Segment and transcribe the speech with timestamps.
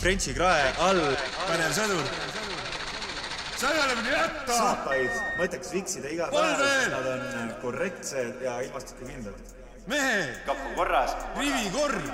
[0.00, 1.00] Frenchi krae all
[1.44, 2.06] pädev sõdur.
[3.60, 4.54] sa ei ole minu jätta.
[4.56, 9.34] saapaid mõtteks viksida iga päev, sest nad on korrektsed ja ilmastikukindlad.
[9.92, 11.12] mehe, kapp on korras.
[11.36, 12.08] rivikorv.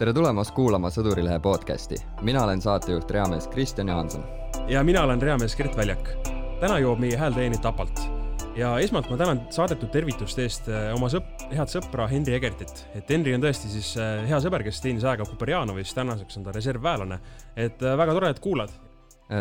[0.00, 2.00] tere tulemast kuulama Sõdurilehe podcasti.
[2.22, 4.26] mina olen saatejuht reamees Kristjan Johanson.
[4.68, 6.10] ja mina olen reamees Gert Väljak.
[6.60, 8.21] täna jõuab meie hääl teieni Tapalt
[8.56, 12.84] ja esmalt ma tänan saadetud tervituste eest äh, oma sõp-, head sõpra Henri Egertit.
[12.94, 16.52] et Henri on tõesti siis äh, hea sõber, kes teenis aega Kuperjanovis, tänaseks on ta
[16.54, 17.18] reservväelane.
[17.56, 18.72] et äh, väga tore, et kuulad.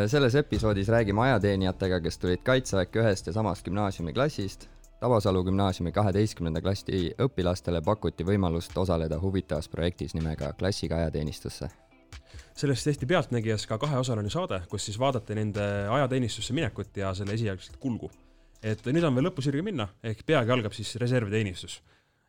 [0.08, 4.70] selles episoodis räägime ajateenijatega, kes tulid kaitseväkke ühest ja samast gümnaasiumiklassist.
[5.02, 11.68] Tabasalu gümnaasiumi kaheteistkümnenda klassi õpilastele pakuti võimalust osaleda huvitavas projektis nimega Klassiga ajateenistusse.
[12.56, 17.76] sellest tehti Pealtnägijas ka kaheosaline saade, kus siis vaadati nende ajateenistusse minekut ja selle esialgset
[17.80, 18.12] kulgu.
[18.62, 21.82] Et nüüd on veel lõpusirge minna, ehk peagi algab siis reservteenistus.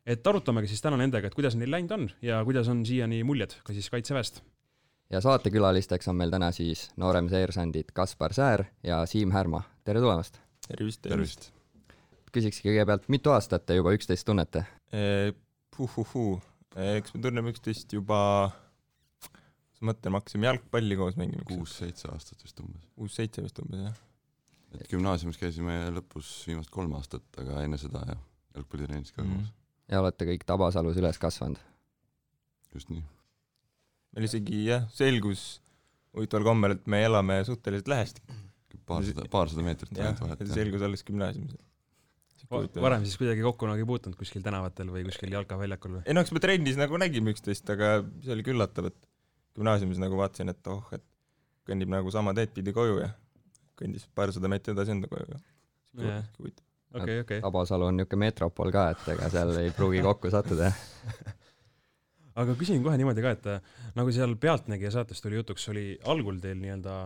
[0.06, 3.54] et arutamegi siis täna nendega, et kuidas neil läinud on ja kuidas on siiani muljed
[3.62, 4.42] ka siis kaitseväest
[5.12, 9.62] ja saatekülalisteks on meil täna siis nooremseersandid Kaspar Säär ja Siim Härma.
[9.84, 10.40] tere tulemast!
[10.68, 11.50] tervist, tervist.
[12.32, 14.64] küsikski kõigepealt, mitu aastat te juba üksteist tunnete?
[15.76, 16.38] Puhuhuu,
[16.96, 18.20] eks me tunneme üksteist juba,
[19.80, 21.44] ma mõtlen, me hakkasime jalgpalli koos mängima.
[21.48, 22.88] kuus-seitse aastat vist umbes.
[22.96, 24.00] kuus-seitse vist umbes jah.
[24.80, 28.20] Et gümnaasiumis käisime lõpus viimast kolm aastat, aga enne seda jah,
[28.56, 29.34] jalgpallitrennis ka Mhm.
[29.42, 29.52] koos.
[29.92, 31.58] ja olete kõik Tabasalus üles kasvanud?
[32.74, 33.02] just nii.
[34.16, 35.60] meil isegi jah, selgus
[36.16, 38.32] huvitaval kombel, et me elame suhteliselt lähestikku.
[38.86, 41.54] paarsada, paarsada meetrit ainult, vahet selgus alles gümnaasiumis.
[42.82, 46.02] varem siis kuidagi kokku nagu ei puutunud kuskil tänavatel või kuskil jalkaväljakul või?
[46.06, 49.08] ei no eks me trennis nagu nägime üksteist, aga see oligi üllatav, et
[49.56, 51.04] gümnaasiumis nagu vaatasin, et oh, et
[51.68, 53.12] kõnnib nagu sama teed pidi koju ja
[53.82, 56.22] kõndis paarsada meetrit edasi enda koju ja
[56.94, 57.40] okei, okei.
[57.44, 60.70] Tabasalu on niisugune metropol ka, et ega seal ei pruugi kokku sattuda.
[62.42, 66.40] aga küsin kohe niimoodi ka, et äh, nagu seal Pealtnägija saates tuli jutuks, oli algul
[66.42, 66.96] teil nii-öelda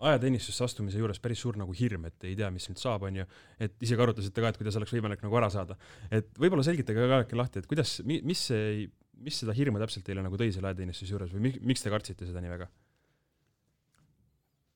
[0.00, 3.26] ajateenistusse astumise juures päris suur nagu hirm, et ei tea, mis nüüd saab, onju.
[3.60, 5.76] et isegi arutasite ka, et kuidas oleks võimalik nagu ära saada.
[6.08, 8.86] et võib-olla selgitage ka äkki lahti, et kuidas, mis see,
[9.20, 12.28] mis seda hirmu täpselt teile nagu tõi selle ajateenistuse juures või mi- miks te kartsite
[12.28, 12.70] seda nii väga?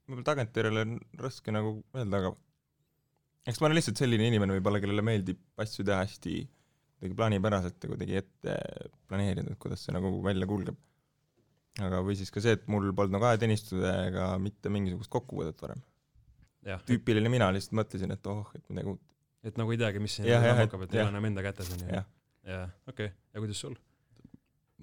[0.05, 2.35] Võib-olla tagantjärele on raske nagu öelda, aga
[3.49, 6.35] eks ma olen lihtsalt selline inimene võib-olla, kellele meeldib asju teha hästi
[7.05, 8.57] kuidagi plaanipäraselt ja kuidagi ette
[9.09, 10.77] planeerida, et kuidas see nagu välja kulgeb.
[11.85, 15.83] aga või siis ka see, et mul polnud nagu ajateenistusega mitte mingisugust kokkupuudet varem.
[16.89, 19.03] tüüpiline mina lihtsalt mõtlesin, et oh, et midagi uut.
[19.45, 21.91] et nagu ei teagi, mis et- hakkab, et ei ole enam enda kätes onju.
[21.91, 22.07] jah,
[22.49, 23.77] jah, okei, ja kuidas sul?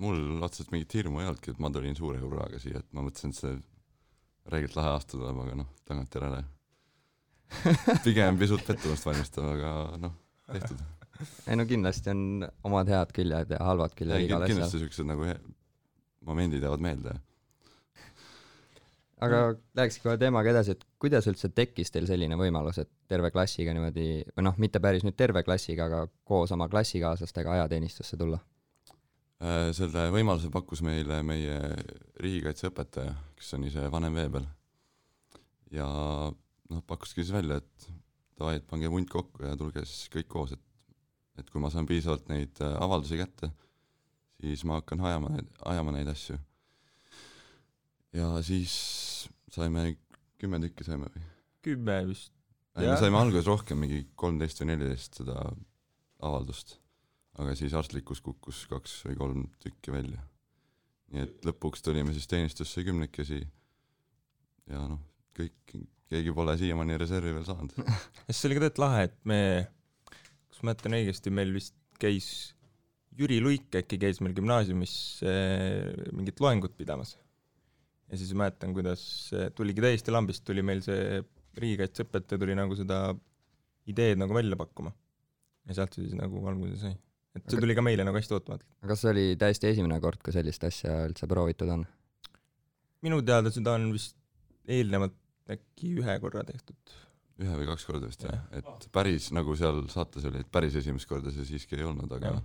[0.02, 3.34] mul otseselt mingit hirmu ei olnudki, et ma tulin suure hurraaga siia, et ma mõtlesin,
[3.34, 3.58] et see
[4.50, 6.44] räigelt lahe aasta tuleb, aga noh, tagantjärele
[8.06, 9.72] pigem pisut pettumust valmistav, aga
[10.02, 10.14] noh,
[10.52, 10.84] tehtud.
[11.48, 14.56] ei no kindlasti on omad head küljed ja halvad küljed igal asjal.
[14.56, 15.42] kindlasti siuksed nagu he-
[16.26, 17.18] momendid jäävad meelde.
[19.22, 19.42] aga
[19.78, 24.08] lähekski kohe teemaga edasi, et kuidas üldse tekkis teil selline võimalus, et terve klassiga niimoodi,
[24.34, 28.40] või noh, mitte päris nüüd terve klassiga, aga koos oma klassikaaslastega ajateenistusse tulla?
[29.42, 31.56] Äh, selle võimaluse pakkus meile meie
[32.22, 34.46] riigikaitseõpetaja, kes on ise vanem veebel.
[35.74, 35.88] ja
[36.70, 37.88] noh, pakkuski siis välja, et
[38.38, 40.68] davai, et pange vunt kokku ja tulge siis kõik koos, et
[41.40, 43.50] et kui ma saan piisavalt neid äh, avaldusi kätte,
[44.44, 46.38] siis ma hakkan ajama neid, ajama neid asju.
[48.14, 48.76] ja siis
[49.50, 49.96] saime
[50.38, 51.26] kümme tükki saime või?
[51.66, 52.34] kümme vist.
[52.76, 55.40] ei, me saime alguses rohkem, mingi kolmteist või neliteist seda
[56.22, 56.78] avaldust.
[57.40, 60.22] Aga siis arstlikkus kukkus kaks või kolm tükki välja.
[61.12, 63.42] nii et lõpuks tulime siis teenistusse kümnekesi
[64.72, 65.00] ja noh,
[65.38, 65.76] kõik,
[66.12, 67.76] keegi pole siiamaani reservi veel saanud.
[68.30, 69.42] see oli ka tegelikult lahe, et me,
[70.52, 72.32] kas ma mäletan õigesti, meil vist käis
[73.20, 74.94] Jüri Luik äkki käis meil gümnaasiumis
[75.28, 77.18] äh, mingit loengut pidamas.
[78.12, 79.04] ja siis mäletan, kuidas
[79.36, 81.22] äh, tuligi täiesti lambist, tuli meil see
[81.60, 83.04] riigikaitseõpetaja tuli nagu seda
[83.92, 84.94] ideed nagu välja pakkuma.
[85.68, 86.96] ja sealt see siis nagu alguse sai.
[87.36, 88.68] Et see Aga- tuli ka meile nagu hästi ootamatult.
[88.88, 91.86] kas see oli täiesti esimene kord, kui sellist asja üldse proovitud on?
[93.06, 94.18] minu teada seda on vist
[94.70, 95.16] eelnevalt
[95.52, 96.98] äkki ühe korra tehtud.
[97.42, 100.76] ühe või kaks korda vist jah Jah., et päris nagu seal saates oli, et päris
[100.82, 102.44] esimest korda see siiski ei olnud, aga Jah.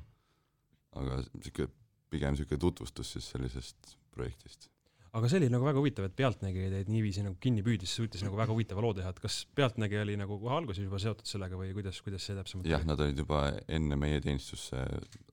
[1.02, 1.68] aga sihuke,
[2.10, 4.70] pigem sihuke tutvustus siis sellisest projektist.
[5.16, 8.36] Aga see oli nagu väga huvitav, et Pealtnägija teid niiviisi nagu kinni püüdis, suutis nagu
[8.38, 11.72] väga huvitava loo teha, et kas Pealtnägija oli nagu kohe alguses juba seotud sellega või
[11.76, 13.46] kuidas, kuidas see täpsemalt jah, nad olid juba
[13.78, 14.82] enne meie teenistusse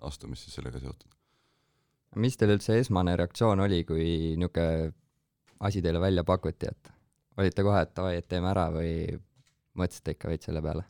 [0.07, 1.11] astumist siis sellega seotud.
[2.23, 4.07] mis teil üldse esmane reaktsioon oli, kui
[4.39, 4.93] niisugune
[5.63, 6.91] asi teile välja pakuti, et
[7.39, 8.93] olite kohe, et davai, et teeme ära või
[9.79, 10.85] mõtlesite ikka veits selle peale?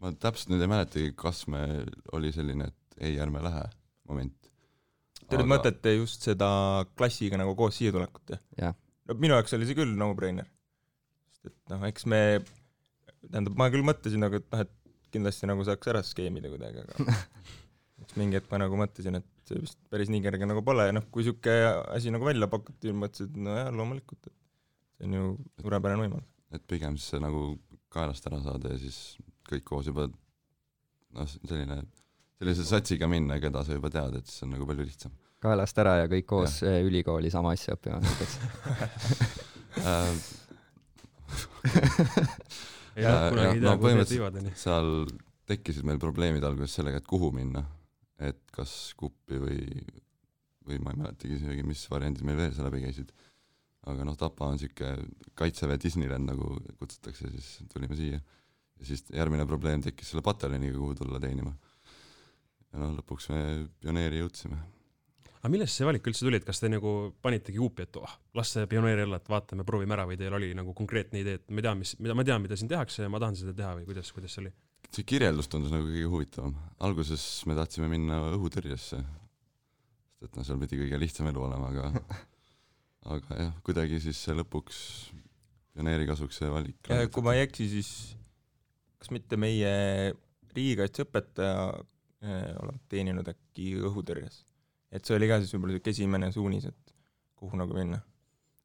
[0.00, 1.64] ma täpselt nüüd ei mäletagi, kas me,
[2.16, 3.66] oli selline, et ei, ärme lähe
[4.08, 4.36] moment.
[5.30, 6.48] Te nüüd Aga- mõtlete just seda
[6.98, 8.74] klassiga nagu koos siia tulekut, jah?
[9.06, 10.48] No minu jaoks oli see küll no-brainer.
[11.36, 12.20] sest et noh, eks me,
[13.28, 14.74] tähendab, ma küll mõtlesin nagu, et noh, et
[15.14, 17.16] kindlasti nagu saaks ära skeemida kuidagi, aga
[18.04, 20.94] eks mingi hetk ma nagu mõtlesin, et see vist päris nii kerge nagu pole ja
[20.94, 24.36] noh, kui niisugune asi nagu välja pakuti, mõtlesin, et nojah, loomulikult, et
[24.98, 26.28] see on ju suurepärane võimalus.
[26.54, 27.44] et pigem siis see nagu
[27.90, 29.00] kaelast ära saada ja siis
[29.50, 31.80] kõik koos juba noh, selline,
[32.40, 35.94] sellise satsiga minna, keda sa juba tead, et siis on nagu palju lihtsam kaelast ära
[36.02, 38.34] ja kõik koos eh, ülikooli sama asja õppima näiteks.
[43.00, 44.52] jah, Äh, kunagi ei tea, teed põhimõtteliselt- viivad, onju.
[44.58, 44.88] seal
[45.50, 47.62] tekkisid meil probleemid alguses sellega, et kuhu minna,
[48.18, 49.60] et kas Kuppi või,
[50.66, 53.12] või ma ei mäletagi isegi, mis variandid meil veel seal läbi käisid.
[53.88, 54.90] aga noh, Tapa on sihuke
[55.34, 58.20] kaitseväe Disneyland nagu kutsutakse, siis tulime siia.
[58.78, 61.54] ja siis järgmine probleem tekkis selle pataljoniga, kuhu tulla teenima.
[62.72, 63.40] Ja noh, lõpuks me
[63.82, 64.58] pioneeri jõudsime.
[65.40, 68.54] aga millest see valik üldse tuli, et kas te nagu panitegi huupi, et oh, las
[68.56, 71.64] see pioneeri olla, et vaatame, proovime ära või teil oli nagu konkreetne idee, et ma
[71.66, 74.12] tean, mis, mida ma tean, mida siin tehakse ja ma tahan seda teha või kuidas,
[74.16, 74.52] kuidas see oli?
[74.90, 76.54] see kirjeldus tundus nagu kõige huvitavam.
[76.82, 81.90] alguses me tahtsime minna õhutõrjesse, sest et noh, seal pidi kõige lihtsam elu olema, aga
[83.14, 84.80] aga jah, kuidagi siis see lõpuks
[85.74, 86.90] pioneeri kasuks see valik.
[87.14, 87.92] kui ma ei eksi, siis
[89.00, 89.70] kas mitte meie
[90.52, 91.54] riigikaitseõpetaja
[92.22, 94.44] eh, olevat teeninud äkki õhutõrjes?
[94.90, 96.94] et see oli ka siis võib-olla niisugune esimene suunis, et
[97.38, 98.00] kuhu nagu minna.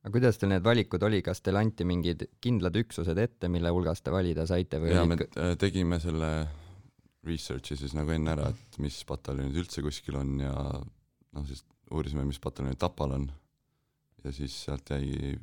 [0.04, 4.06] aga kuidas teil need valikud oli, kas teile anti mingid kindlad üksused ette, mille hulgast
[4.06, 6.32] te valida saite või ja me äh, tegime selle
[7.26, 11.64] research'i siis nagu enne ära, et mis pataljonid üldse kuskil on ja noh, siis
[11.94, 13.28] uurisime, mis pataljonid Tapal on
[14.26, 15.36] ja siis sealt jäi,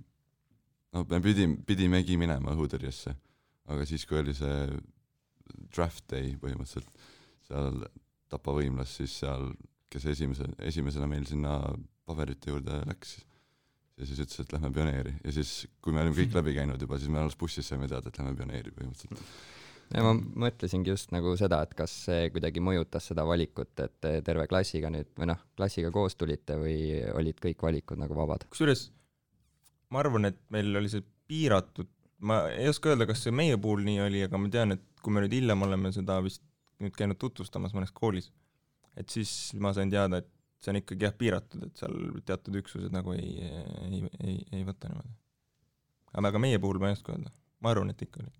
[0.95, 3.15] no me pidime, pidimegi minema õhutõrjesse,
[3.71, 4.57] aga siis, kui oli see
[5.75, 6.91] draft day põhimõtteliselt
[7.53, 7.85] seal
[8.33, 9.51] Tapa võimlas, siis seal,
[9.93, 11.59] kes esimese, esimesena meil sinna
[12.09, 13.19] paberite juurde läks,
[14.01, 16.97] ja siis ütles, et lähme pioneeri ja siis, kui me olime kõik läbi käinud juba,
[17.01, 19.35] siis me alles bussis saime teada, et lähme pioneeri põhimõtteliselt.
[19.93, 20.15] ja ma
[20.47, 24.91] mõtlesingi just nagu seda, et kas see kuidagi mõjutas seda valikut, et te terve klassiga
[24.93, 26.79] nüüd või noh, klassiga koos tulite või
[27.13, 28.49] olid kõik valikud nagu vabad?
[28.49, 28.89] kusjuures
[29.93, 31.91] ma arvan, et meil oli see piiratud,
[32.25, 35.13] ma ei oska öelda, kas see meie puhul nii oli, aga ma tean, et kui
[35.13, 36.43] me nüüd hiljem oleme seda vist
[36.83, 38.31] nüüd käinud tutvustamas mõnes koolis,
[38.99, 40.29] et siis ma sain teada, et
[40.63, 41.97] see on ikkagi jah piiratud, et seal
[42.29, 43.33] teatud üksused nagu ei,
[43.89, 45.15] ei, ei, ei võta niimoodi.
[46.23, 47.33] aga meie puhul ma ei oska öelda,
[47.65, 48.33] ma arvan, et ikka oli.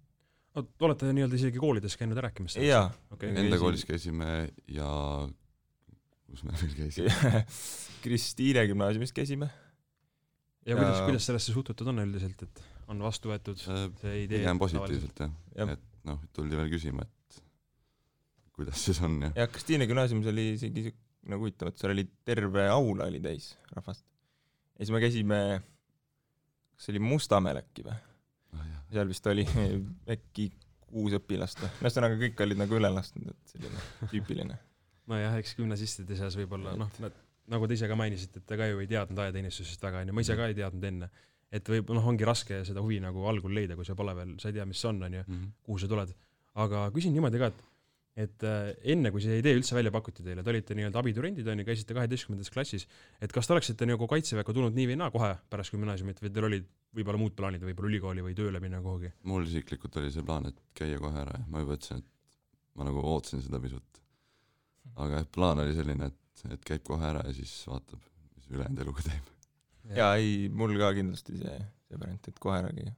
[0.87, 4.29] olete nii-öelda isegi koolides käinud rääkimas jaa, okei Enda Enda koolis käisime
[4.71, 4.91] ja
[6.29, 7.43] kus me veel käisime?
[8.05, 9.49] Kristiine gümnaasiumis käisime,
[10.67, 14.43] ja kuidas Ja-, kuidas sellesse suhtutud on üldiselt, et on vastu võetud see idee?
[14.43, 15.73] pigem positiivselt jah Jah.
[15.73, 17.19] ja., et noh, tuldi veel küsima, et
[18.63, 21.01] kuidas siis on ja ja Kristiine gümnaasiumis oli isegi siuke
[21.31, 24.05] nagu huvitav, et seal oli terve aula oli täis rahvast.
[24.75, 25.39] ja siis me käisime,
[26.75, 27.97] kas see oli Mustamäel äkki või?
[28.59, 28.85] jah.
[28.97, 29.47] seal vist oli
[30.17, 30.51] äkki
[30.93, 34.59] kuus õpilast või, no ühesõnaga kõik olid nagu üle lastud, et selline tüüpiline.
[35.13, 36.91] nojah, eks gümnasistide seas võib-olla noh,
[37.53, 40.27] nagu te ise ka mainisite, et te ka ju ei teadnud ajateenistusest väga onju, ma
[40.27, 41.11] ise ka ei teadnud enne.
[41.53, 44.51] et võib, noh, ongi raske seda huvi nagu algul leida, kui sa pole veel, sa
[44.51, 45.51] ei tea, mis see on onju, -hmm.
[45.63, 46.15] kuhu sa tuled.
[46.63, 47.65] aga küsin niimoodi ka, et
[48.13, 51.65] et äh, enne, kui see idee üldse välja pakuti teile, te olite nii-öelda abituriendid onju,
[51.65, 52.85] käisite kaheteistkümnendas klassis,
[53.25, 56.49] et kas te oleksite nagu kaitseväkke tulnud nii või naa kohe pärast gümnaasiumit või teil
[56.51, 59.15] olid võib-olla muud plaanid, võib-olla ülikooli või tööle minna kuhugi?
[59.29, 62.11] mul isiklikult oli see plaan, et käia kohe ära ja ma juba ütlesin, et
[62.77, 64.03] ma nagu ootasin seda pisut.
[64.97, 68.03] aga jah, plaan oli selline, et, et käib kohe ära ja siis vaatab,
[68.37, 69.31] mis ülejäänud eluga teeb.
[69.97, 72.93] jaa, ei, mul ka kindlasti see, see variant, et kohe ära käia.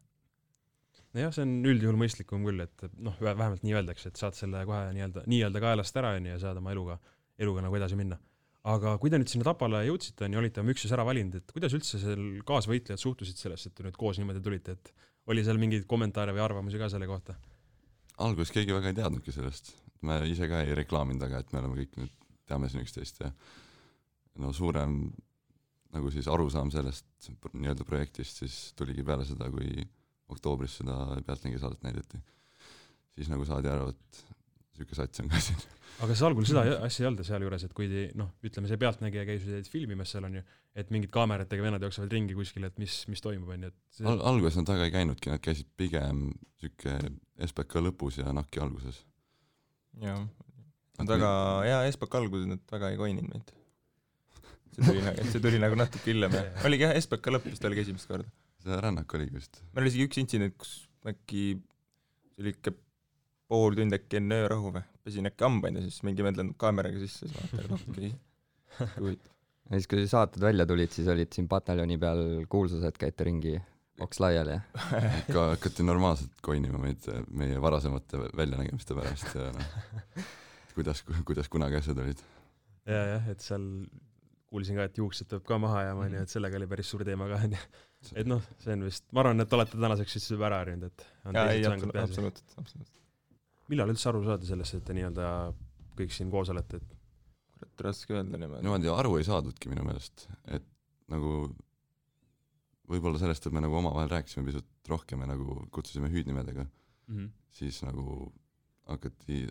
[1.14, 4.88] nojah, see on üldjuhul mõistlikum küll, et noh, vähemalt nii öeldakse, et saad selle kohe
[4.96, 6.98] nii-öelda, nii-öelda kaelast ära onju ja saad oma eluga,
[7.40, 8.18] eluga nagu edasi minna.
[8.64, 11.74] aga kui te nüüd sinna Tapale jõudsite onju, olite oma üksus ära valinud, et kuidas
[11.76, 14.94] üldse seal kaasvõitlejad suhtusid sellesse, et te nüüd koos niimoodi tulite, et
[15.30, 17.36] oli seal mingeid kommentaare või arvamusi ka selle kohta?
[18.24, 19.72] alguses keegi väga ei teadnudki sellest,
[20.06, 22.12] me ise ka ei reklaaminud väga, et me oleme kõik nüüd,
[22.46, 23.30] teame siin üksteist ja
[24.42, 24.98] no suurem
[25.94, 29.84] nagu siis arusaam sellest nii-öelda projektist siis tuligi peale seda, kui
[30.34, 32.20] oktoobris seda Pealtnägija saadet näidati.
[33.14, 34.24] siis nagu saadi aru, et
[34.74, 35.64] niisugune sats on ka siin.
[36.00, 37.88] aga kas algul seda asja ei olnud sealjuures, et kui
[38.18, 40.42] noh, ütleme see Pealtnägija käis teid filmimas seal onju,
[40.74, 44.06] et mingid kaameratega vennad jooksevad ringi kuskil, et mis, mis toimub onju, et see...
[44.10, 46.26] Al-, alguses nad väga ei käinudki, nad käisid pigem
[46.64, 47.14] niisugune
[47.44, 49.02] SBK lõpus ja NAK-i alguses.
[50.02, 50.24] jah,
[50.98, 51.30] nad väga,
[51.68, 53.54] jaa, SBK alguses nad väga ei koininud meid.
[54.74, 58.10] see tuli, see tuli nagu natuke hiljem jah, oligi jah, SBK lõpp vist oligi esimest
[58.10, 58.26] korda.
[58.64, 59.60] See rännak oligi vist.
[59.72, 60.74] meil oli isegi üks intsident, kus
[61.08, 61.44] äkki
[62.34, 62.74] see oli ikka
[63.50, 67.00] pool tundi äkki enne öörahu või, pesin äkki hambaid ja siis mingi vend lendab kaameraga
[67.02, 68.10] sisse, siis vaatan, et okei,
[68.98, 69.34] huvitav.
[69.68, 73.54] ja siis, kui saated välja tulid, siis olid siin pataljoni peal kuulsused, käite ringi,
[74.04, 74.62] oks laiali ja
[75.22, 79.76] ikka hakati normaalselt koinima meid äh, meie varasemate väljanägemiste pärast ja noh,
[80.74, 82.24] kuidas, kuidas kunagi asjad olid.
[82.88, 83.68] ja, jah, et seal
[84.54, 87.26] kuulsin ka, et juuksed tuleb ka maha jääma, onju, et sellega oli päris suur teema
[87.30, 87.62] ka, onju.
[88.20, 91.06] et noh, see on vist, ma arvan, et olete tänaseks vist juba ära harjunud, et
[91.24, 93.02] on jaa, ei absoluutselt, absoluutselt.
[93.72, 95.32] millal üldse aru saadi sellest, et te nii-öelda
[95.98, 96.94] kõik siin koos olete, et
[97.56, 98.66] kurat, raske öelda niimoodi.
[98.66, 100.70] niimoodi aru ei saadudki minu meelest, et
[101.12, 101.34] nagu
[102.90, 106.66] võib-olla sellest, et me nagu omavahel rääkisime pisut rohkem ja nagu kutsusime hüüdnimedega,
[107.08, 107.30] mm -hmm.
[107.50, 108.32] siis nagu
[108.86, 109.46] hakati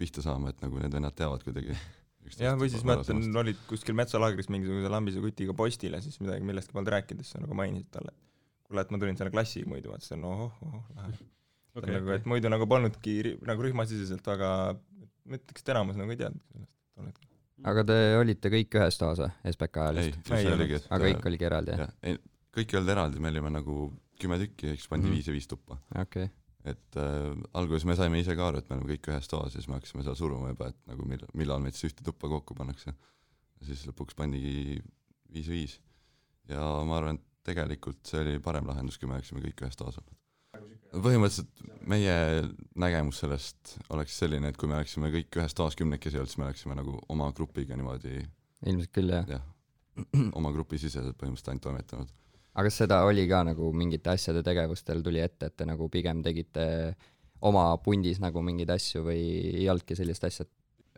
[0.00, 1.76] pihta saama, et nagu need vennad teavad kuidagi.
[2.38, 6.76] jah, või siis mäletan, olid kuskil metsalaagris mingisuguse lambise kutiga postil ja siis midagi millestki
[6.76, 9.92] polnud rääkinud, siis sa nagu mainisid talle, et kuule, et ma tulin selle klassiga muidu,
[9.92, 11.12] vaata see on ohoh, ohoh, lahe.
[11.74, 13.16] okay, nagu, et muidu nagu polnudki
[13.48, 14.50] nagu rühmasiseselt väga,
[15.26, 17.28] ma ütleks, et enamus nagu ei teadnud sellest tol hetkel.
[17.72, 21.92] aga te olite kõik ühes toas või, SBK ajal vist?, aga kõik oligi eraldi, jah?
[22.52, 23.76] kõik ei olnud eraldi, me olime nagu
[24.22, 25.14] kümme tükki, eks pandi Mhm.
[25.16, 25.78] viis ja viis tuppa.
[25.98, 26.28] okei,
[26.68, 29.60] et äh, alguses me saime ise ka aru, et me oleme kõik ühes toas ja
[29.60, 32.54] siis me hakkasime seal suruma juba, et nagu millal, millal meid siis ühte tuppa kokku
[32.58, 32.94] pannakse.
[32.94, 34.80] ja siis lõpuks pandigi
[35.32, 35.78] viis-viis.
[36.50, 39.98] ja ma arvan, et tegelikult see oli parem lahendus, kui me oleksime kõik ühes toas
[39.98, 40.18] olnud.
[40.92, 42.16] põhimõtteliselt meie
[42.78, 46.50] nägemus sellest oleks selline, et kui me oleksime kõik ühes toas kümnekesi olnud, siis me
[46.50, 48.20] oleksime nagu oma grupiga niimoodi
[48.68, 49.26] ilmselt küll, jah.
[49.26, 49.46] jah,
[50.38, 52.12] oma grupi siseselt põhimõtteliselt ainult toimetanud.
[52.52, 56.22] Aga kas seda oli ka nagu mingite asjade tegevustel tuli ette, et te nagu pigem
[56.24, 56.66] tegite
[57.42, 59.22] oma pundis nagu mingeid asju või
[59.62, 60.46] ei olnudki sellist asja,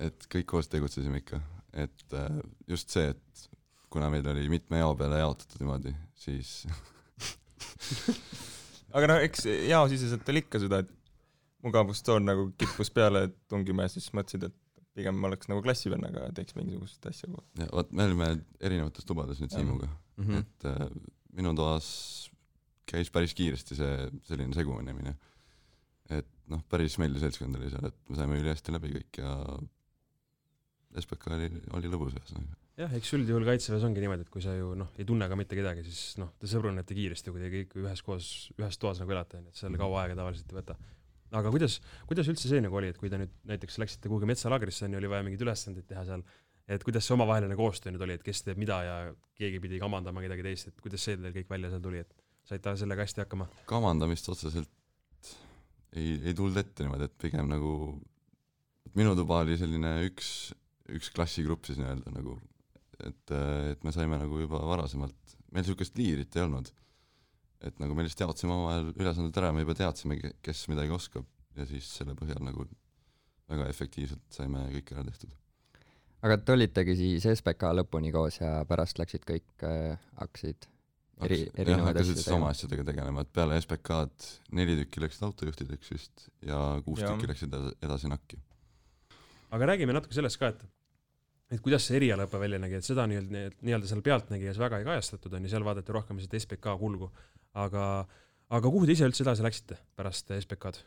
[0.02, 1.40] et kõik koos tegutsesime ikka,
[1.84, 3.46] et äh, just see, et
[3.94, 6.64] kuna meil oli mitme jao peale jaotatud niimoodi, siis
[8.96, 10.92] aga noh, eks jaosiseselt oli ikka seda, et
[11.64, 14.58] mugavustsoon nagu kippus peale tungima ja siis mõtlesid, et
[14.94, 17.46] pigem ma oleks nagu klassivennaga, teeks mingisugust asja koos.
[17.58, 18.30] ja vot me olime
[18.60, 19.54] erinevates tubades nüüd.
[19.54, 20.44] Siimuga, mm -hmm.
[20.44, 20.88] et äh,
[21.34, 21.86] minu toas
[22.88, 23.94] käis päris kiiresti see
[24.28, 25.14] selline segunemine.
[26.12, 29.30] et noh, päris meeldiv seltskond oli seal, et me saime ülihästi läbi kõik ja
[31.00, 31.48] SBK oli,
[31.78, 32.58] oli lõbus ühesõnaga.
[32.78, 35.56] jah, eks üldjuhul kaitseväes ongi niimoodi, et kui sa ju noh, ei tunne ka mitte
[35.58, 39.54] kedagi, siis noh, te sõbrunete kiiresti, kui te kõik üheskoos, ühes toas nagu elate, onju,
[39.54, 40.76] et seal kaua aega tavaliselt ei võta.
[41.40, 44.86] aga kuidas, kuidas üldse see nagu oli, et kui te nüüd näiteks läksite kuhugi metsalaagrisse,
[44.86, 46.26] onju, oli vaja mingeid ülesandeid teha seal,
[46.68, 48.96] et kuidas see omavaheline koostöö nüüd oli, et kes teeb mida ja
[49.38, 52.76] keegi pidi kamandama kedagi teist, et kuidas see teil kõik välja seal tuli, et saite
[52.80, 53.48] sellega hästi hakkama?
[53.68, 54.72] kamandamist otseselt
[55.94, 57.74] ei, ei tulnud ette niimoodi, et pigem nagu
[58.98, 60.28] minu tuba oli selline üks,
[60.92, 62.38] üks klassigrupp siis nii-öelda nagu,
[63.00, 63.34] et,
[63.72, 66.72] et me saime nagu juba varasemalt, meil niisugust liidrit ei olnud.
[67.64, 71.24] et nagu me lihtsalt jaotasime omavahel ülesanded ära, me juba teadsime, kes midagi oskab
[71.56, 72.66] ja siis selle põhjal nagu
[73.48, 75.32] väga efektiivselt saime kõik ära tehtud.
[76.24, 80.70] Aga te olitegi siis SBK lõpuni koos ja pärast läksid kõik äh,, hakkasid
[81.22, 86.24] Eri- erinevaid asju siis oma asjadega tegelema, et peale SBK-d neli tükki läksid autojuhtideks vist
[86.42, 87.12] ja kuus Jah.
[87.12, 88.40] tükki läksid edasi, edasi NAK-i.
[89.54, 90.64] aga räägime natuke sellest ka, et
[91.54, 95.36] et kuidas see erialaõpe välja nägi, et seda nii-öelda, nii-öelda seal Pealtnägijas väga ei kajastatud,
[95.38, 97.12] on ju, seal vaadati rohkem seda SBK kulgu.
[97.54, 97.84] aga,
[98.50, 100.82] aga kuhu te ise üldse edasi läksite pärast SBK-d?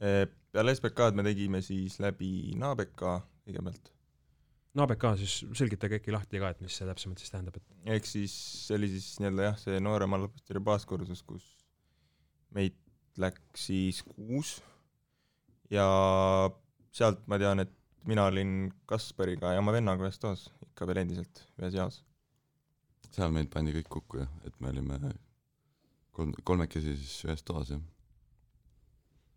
[0.00, 3.06] peale SBK-d me tegime siis läbi NABK
[3.46, 3.90] kõigepealt.
[4.74, 8.08] no ABK siis selgitage äkki lahti ka, et mis see täpsemalt siis tähendab, et ehk
[8.08, 8.34] siis
[8.66, 11.46] see oli siis nii-öelda jah, see noorem allõpetaja baaskursus, kus
[12.54, 12.76] meid
[13.20, 14.58] läks siis kuus
[15.70, 15.86] ja
[16.94, 17.72] sealt ma tean, et
[18.08, 22.00] mina olin Kaspariga ja oma vennaga ühes toas, ikka veel endiselt ühes jaos.
[23.10, 24.98] seal meid pandi kõik kokku jah, et me olime
[26.16, 27.82] kolm, kolmekesi siis ühes toas jah.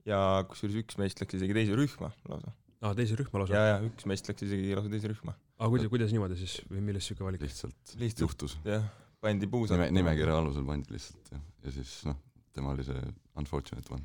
[0.10, 0.20] ja
[0.50, 2.54] kusjuures üks meist läks isegi teise rühma lausa.
[2.84, 5.36] aa, teise rühma lausa ja, ja üks meist läks isegi lausa teise rühma.
[5.60, 7.44] aga kuidas, kuidas niimoodi siis või millest siuke valik?
[7.46, 8.26] lihtsalt, Lihtsalt.
[8.28, 8.58] juhtus.
[8.68, 8.86] jah,
[9.24, 12.20] pandi puusalt nime, nimekirja alusel pandi lihtsalt jah, ja siis noh,
[12.54, 13.04] tema oli see
[13.40, 14.04] unfortunate one.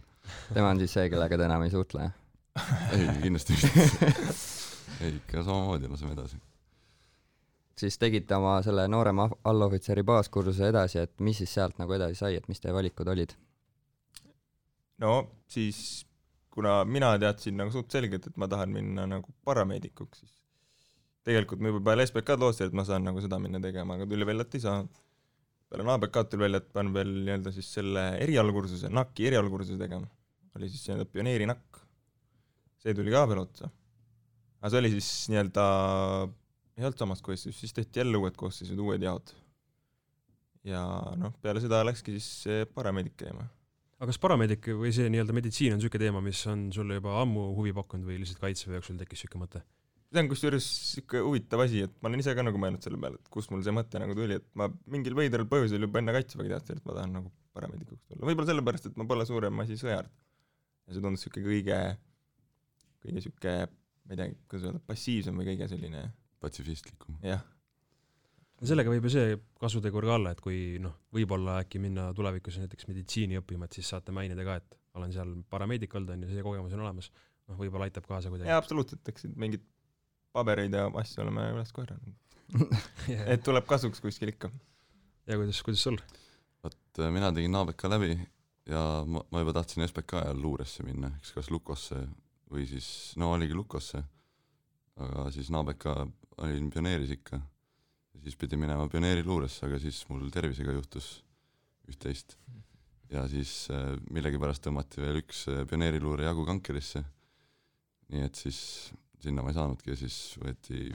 [0.55, 2.15] tema on siis see, kellega te enam ei suhtle, jah?
[2.97, 4.13] ei, kindlasti mitte.
[5.05, 6.39] ei, ikka samamoodi laseme edasi.
[7.79, 12.39] siis tegite oma selle noorema allohvitseri baaskursuse edasi, et mis siis sealt nagu edasi sai,
[12.39, 13.35] et mis teie valikud olid?
[14.99, 15.13] no
[15.47, 16.07] siis,
[16.59, 20.35] kuna mina teadsin nagu suht selgelt, et ma tahan minna nagu parameedikuks, siis
[21.29, 24.27] tegelikult ma juba peale SBK-d lootsin, et ma saan nagu seda minna tegema, aga tuli
[24.27, 25.03] välja, et ei saanud.
[25.71, 30.09] peale ABK-d tuli välja, et pean veel nii-öelda siis selle erialakursuse, NAK-i erialakursuse tegema.
[30.59, 31.83] oli siis nii-öelda pioneerinakk.
[32.83, 33.71] see tuli ka veel otsa.
[34.59, 35.67] aga see oli siis nii-öelda,
[36.79, 39.31] ei olnud samas koosseisus, siis tehti jälle uued koosseisud, uued jaod.
[40.65, 40.83] ja
[41.23, 43.47] noh, peale seda läkski siis parameedik käima
[43.99, 47.51] aga kas parameedik või see nii-öelda meditsiin on siuke teema, mis on sulle juba ammu
[47.57, 49.65] huvi pakkunud või lihtsalt kaitseväe jooksul tekkis siuke mõte?
[50.09, 53.19] see on kusjuures niisugune huvitav asi, et ma olen ise ka nagu mõelnud selle peale,
[53.21, 56.55] et kust mul see mõte nagu tuli, et ma mingil veidral põhjusel juba enne kaitseväge
[56.55, 60.09] teadsin, et ma tahan nagu paramedikuks tulla, võib-olla sellepärast, et ma pole suurem asi sõjard.
[60.89, 61.83] ja see tundus niisugune kõige,
[63.03, 66.07] kõige niisugune, ma ei teagi, kuidas öelda, passiivsem või kõige selline,
[66.41, 67.21] patsifistlikum.
[67.27, 67.45] jah,
[68.59, 72.61] no sellega võib ju see kasutegur ka olla, et kui noh, võib-olla äkki minna tulevikus
[72.63, 76.31] näiteks meditsiini õppima, et siis saate mainida ka, et olen seal parameedik olnud, on ju,
[76.35, 77.11] see kogemus on olemas.
[77.49, 79.65] noh, võib-olla aitab kaasa kuidagi jaa, absoluutselt, eks siin mingeid
[80.37, 82.17] pabereid ja asju oleme üles korjanud.
[83.15, 84.51] ja, et tuleb kasuks kuskil ikka.
[85.29, 86.01] ja kuidas, kuidas sul?
[86.65, 88.17] vot äh, mina tegin ABK läbi
[88.69, 92.03] ja ma, ma juba tahtsin SBK ajal luuresse minna, eks kas Lukosse
[92.53, 92.89] või siis,
[93.21, 94.03] no oligi Lukosse,
[94.99, 95.89] aga siis ABK
[96.45, 97.41] olin pioneeris ikka.
[98.19, 101.11] Ja siis pidi minema pioneeriluuresse, aga siis mul tervisega juhtus
[101.89, 102.37] üht-teist.
[103.09, 107.05] ja siis äh, millegipärast tõmmati veel üks äh, pioneeriluure jagu Kankerisse.
[108.13, 108.59] nii et siis
[109.23, 110.89] sinna ma ei saanudki ja siis võeti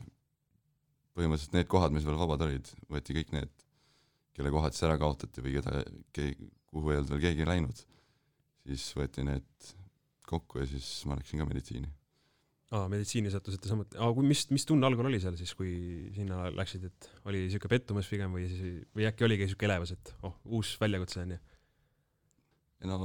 [1.13, 3.65] põhimõtteliselt need kohad, mis veel vabad olid, võeti kõik need
[4.34, 5.84] kelle kohad siis ära kaotati või keda
[6.74, 7.84] kuhu ei olnud veel keegi läinud,
[8.65, 9.74] siis võeti need
[10.25, 11.89] kokku ja siis ma läksin ka meditsiini.
[12.74, 15.74] aa, meditsiini sattusite samuti, aga kui, mis, mis tunne algul oli seal siis, kui
[16.15, 20.13] sinna läksid, et oli siuke pettumus pigem või siis, või äkki oligi siuke elevus, et
[20.25, 21.42] oh, uus väljakutse on ju?
[22.89, 22.98] no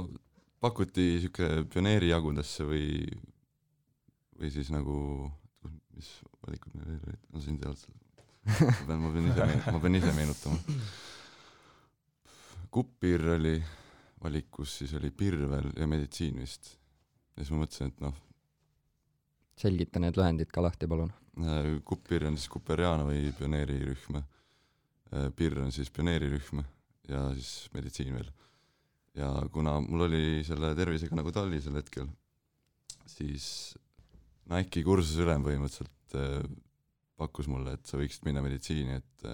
[0.59, 2.87] pakuti sihuke pioneerijagudesse või,
[4.39, 4.97] või siis nagu,
[5.95, 6.09] mis
[6.45, 7.85] valikud neil veel olid, no siin sealt,
[8.49, 10.79] ma pean, ma pean ise, ma pean ise meenutama.
[12.69, 13.55] Kuppir oli
[14.21, 16.75] valikus, siis oli Pirvel ja meditsiin vist.
[17.35, 18.17] ja siis ma mõtlesin, et noh,
[19.59, 21.11] selgita need lühendid ka lahti, palun.
[21.87, 24.19] Kuppir on siis Kuperianovi pioneerirühm,
[25.35, 26.63] Pirr on siis pioneerirühm
[27.09, 28.31] ja siis meditsiin veel.
[29.17, 32.05] ja kuna mul oli selle tervisega nagu ta oli sel hetkel,
[33.09, 33.75] siis
[34.49, 36.43] Nike'i kursuse ülem põhimõtteliselt äh,
[37.19, 39.25] pakkus mulle, et sa võiksid minna meditsiini, et,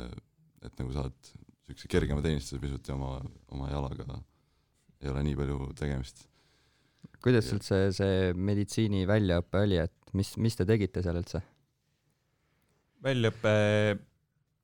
[0.66, 1.14] et nagu saad
[1.66, 3.20] niisuguse kergema teenistuse pisut ja oma,
[3.54, 4.18] oma jalaga
[5.02, 6.26] ei ole nii palju tegemist.
[7.24, 11.42] Kuidas Ja- üldse see meditsiini väljaõpe oli, et mis, mis te tegite seal üldse?
[13.06, 13.52] väljaõpe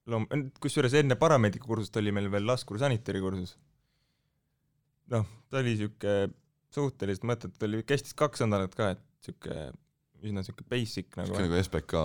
[0.10, 0.28] loom-,
[0.64, 3.58] kusjuures enne parameediku kursust oli meil veel laskursanitari kursus.
[5.12, 6.16] noh, ta oli sihuke
[6.72, 9.58] suhteliselt mõttetu, oli, kestis kaks nädalat ka, et sihuke
[10.24, 12.02] üsna sihuke basic nagu niisugune, nagu SBK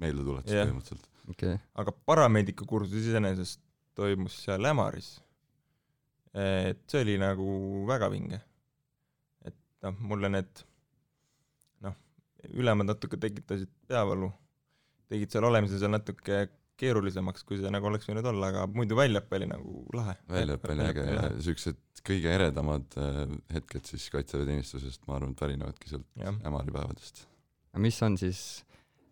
[0.00, 0.66] meeldetuletus Jah.
[0.66, 1.08] põhimõtteliselt.
[1.28, 3.60] okei okay., aga parameediku kursus iseenesest
[3.98, 5.16] toimus seal Ämaris.
[6.36, 7.46] et see oli nagu
[7.88, 8.40] väga vinge.
[9.86, 10.62] noh, mulle need
[11.86, 11.96] noh,
[12.52, 14.30] ülemad natuke tekitasid peavalu,
[15.10, 16.46] tegid seal olemise seal natuke
[16.80, 20.16] keerulisemaks, kui see nagu oleks võinud olla, aga muidu väljaõpe oli nagu lahe.
[20.28, 23.22] väljaõpe oli äge ja siuksed kõige eredamad äh,
[23.56, 27.24] hetked siis kaitseväeteenistusest, ma arvan, et pärinevadki sealt jah, Ämari päevadest.
[27.82, 28.40] mis on siis,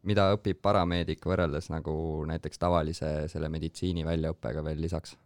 [0.06, 1.94] mida õpib parameedik võrreldes nagu
[2.28, 5.16] näiteks tavalise selle meditsiini väljaõppega veel lisaks?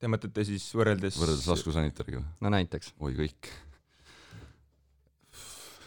[0.00, 2.30] te mõtlete siis võrreldes võrreldes laskusanitariga või?
[2.46, 2.94] no näiteks.
[3.04, 3.52] oi kõik.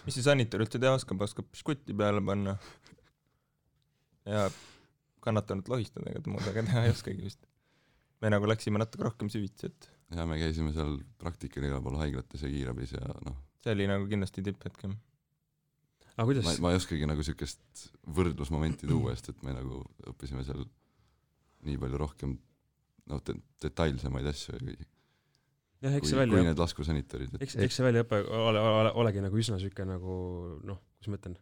[0.06, 2.58] Mis see sanitar üldse teha oskab, oskab škutti peale panna
[4.28, 4.46] ja
[5.24, 7.48] kannatanut lohistada, ega ta muud väga teha ei oskagi vist.
[8.24, 12.44] me nagu läksime natuke rohkem süvitsi, et ja me käisime seal praktikal igal pool haiglates
[12.44, 14.96] ja kiirabis ja noh, see oli nagu kindlasti tipphetk jah.
[16.16, 17.86] aga kuidas ma, ma ei oskagi nagu siukest
[18.18, 20.66] võrdlusmomenti tuua, sest et me nagu õppisime seal
[21.68, 22.36] nii palju rohkem
[23.12, 23.24] noh,
[23.64, 24.78] detailsemaid asju kui,
[25.84, 28.94] jah, eks kui, see kui välja, need laskusanitarid, et eks, eks see väljaõpe ole, ole,
[29.04, 30.18] olegi nagu üsna siuke nagu
[30.64, 31.38] noh, kuidas ma ütlen,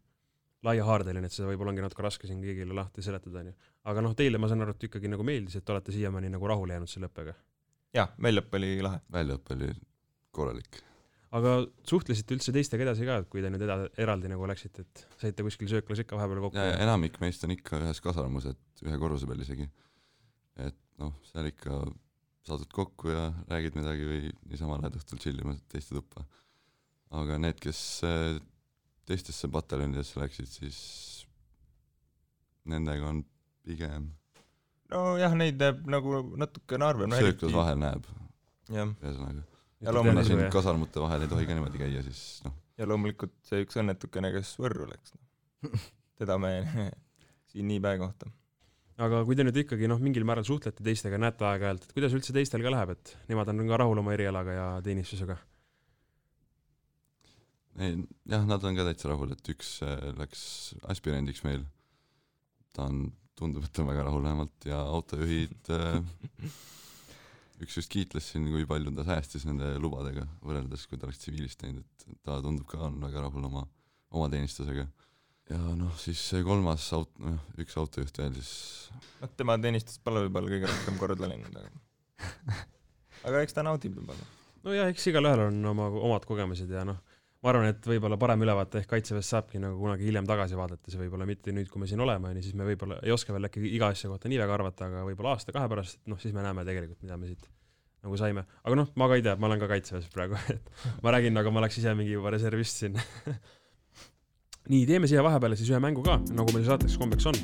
[0.66, 3.56] laiahaardeline, et seda võib-olla ongi natuke raske siin kõigile lahti seletada, onju.
[3.92, 6.78] aga noh, teile ma saan aru, et ikkagi nagu meeldis, et olete siiamaani nagu rahule
[6.78, 7.36] jäänud selle õppega.
[7.98, 9.02] jah, väljaõpe oli lahe.
[9.14, 9.72] väljaõpe oli
[10.38, 10.82] korralik.
[11.38, 11.56] aga
[11.88, 15.46] suhtlesite üldse teistega edasi ka, et kui te nüüd eda-, eraldi nagu läksite, et saite
[15.48, 19.42] kuskil sööklas ikka vahepeal kokku enamik meist on ikka ühes kasarmus, et ühe korruse peal
[19.46, 19.70] isegi.
[20.62, 21.84] et noh, seal ikka
[22.48, 26.26] saadud kokku ja räägid midagi või niisama lähed õhtul tšillima teiste tuppa.
[27.12, 28.40] aga need, kes äh,
[29.06, 30.80] teistesse pataljonidesse läksid, siis
[32.66, 33.24] nendega on
[33.66, 34.10] pigem
[34.92, 37.16] nojah, neid näeb nagu natukene harvem.
[37.16, 37.56] sööklas.
[37.56, 38.10] vahel näeb,
[38.72, 39.46] ühesõnaga.
[39.82, 43.64] Ja loomulikult- siin kasarmute vahel ei tohi ka niimoodi käia, siis noh, ja loomulikult see
[43.66, 45.16] üks õnnetukene, kes Võrru läks.
[46.22, 46.54] teda me
[47.52, 48.30] siin nii päe kohta.
[49.02, 52.36] Aga kui te nüüd ikkagi noh, mingil määral suhtlete teistega, näete aeg-ajalt, et kuidas üldse
[52.36, 55.38] teistel ka läheb, et nemad on ka rahul oma erialaga ja teenistusega?
[57.82, 57.96] ei
[58.28, 60.42] jah, nad on ka täitsa rahul, et üks äh, läks
[60.92, 61.64] aspirandiks meil,
[62.76, 63.06] ta on,
[63.40, 66.52] tundub, et on väga rahul vähemalt ja autojuhid äh,
[67.64, 71.62] üks just kiitles siin, kui palju ta säästis nende lubadega võrreldes, kui ta oleks tsiviilist
[71.62, 73.64] teinud, et ta tundub ka on väga rahul oma,
[74.12, 74.88] oma teenistusega.
[75.50, 78.52] Ja noh, siis see kolmas aut-, noh, üks autojuht veel siis,
[79.22, 82.60] noh, tema teenistuspalve võib-olla kõige rohkem korda läinud, aga
[83.28, 84.28] aga eks ta naudib võib-olla.
[84.68, 87.00] nojah, eks igalühel on oma, omad kogemused ja noh,
[87.42, 91.26] ma arvan, et võib-olla parem ülevaate ehk kaitseväest saabki nagu kunagi hiljem tagasi vaadates, võib-olla
[91.30, 93.90] mitte nüüd, kui me siin oleme, onju, siis me võib-olla ei oska veel äkki iga
[93.96, 97.18] asja kohta nii väga arvata, aga võib-olla aasta-kahe pärast, noh, siis me näeme tegelikult, mida
[97.18, 97.50] me siit
[98.02, 98.46] nagu saime.
[98.66, 101.54] aga noh, ma ka ei tea, ma olen ka kaitseväes praegu, et ma räägin, nagu
[101.54, 102.98] ma oleks ise mingi juba reservist siin.
[104.70, 107.38] nii, teeme siia vahepeale siis ühe mängu ka, nagu meil saateks kombeks on.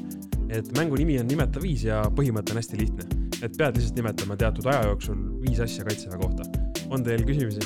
[0.54, 3.08] et mängu nimi on Nimeta viis ja põhimõte on hästi lihtne.
[3.42, 6.46] et pead lihtsalt nimetama teatud aja jooksul viis asja kaitseväe kohta.
[6.90, 7.64] on teil küsimusi?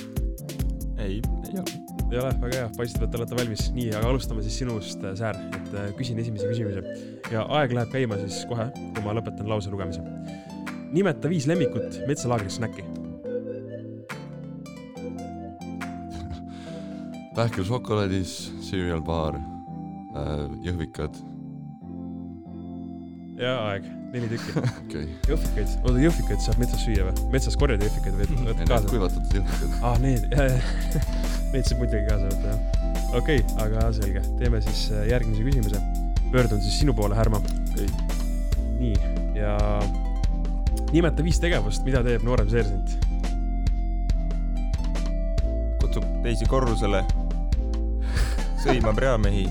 [0.98, 1.76] ei, ei ole.
[2.12, 3.68] ei ole, väga hea, paistab, et olete valmis.
[3.76, 6.86] nii, aga alustame siis sinust, Säär, et äh, küsin esimese küsimuse
[7.32, 10.06] ja aeg läheb käima siis kohe, kui ma lõpetan lause lugemise.
[10.96, 12.88] nimeta viis lemmikut metsalaagris snäkki.
[17.36, 21.16] Pähkel šokolaadis, cereal bar äh,, jõhvikad,
[23.42, 24.54] ja aeg, neli tükki.
[24.62, 27.30] okei okay., jõhvikaid, oota jõhvikaid saab metsas süüa või?
[27.34, 28.92] metsas korjad jõhvikaid või võtad need kaasa?
[28.92, 29.78] kuivatatud jõhvikad.
[29.88, 30.28] aa, need,
[31.54, 32.92] neid saab muidugi kaasa võtta, jah.
[33.18, 35.82] okei okay,, aga selge, teeme siis äh, järgmise küsimuse.
[36.30, 37.42] pöördun siis sinu poole, Härma.
[38.78, 38.94] nii,
[39.40, 39.56] ja
[40.92, 42.98] nimeta viis tegevust, mida teeb noorem seersant.
[45.82, 47.02] kutsub teisi korrusele,
[48.62, 49.48] sõimab reamehi,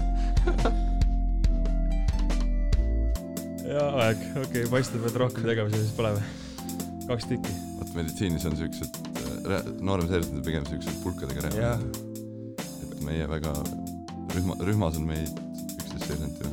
[3.70, 6.24] ja aeg, okei okay,, paistab, et rohkem tegevusi siis pole või?
[7.10, 7.52] kaks tükki.
[7.78, 8.98] vaat meditsiinis on siuksed,
[9.82, 12.00] noorem seersed on pigem siuksed pulkadega rääkinud.,
[12.86, 13.54] et meie väga,
[14.36, 15.42] rühma, rühmas on meid
[15.74, 16.50] üksteist seersandit ju.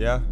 [0.00, 0.24] jah,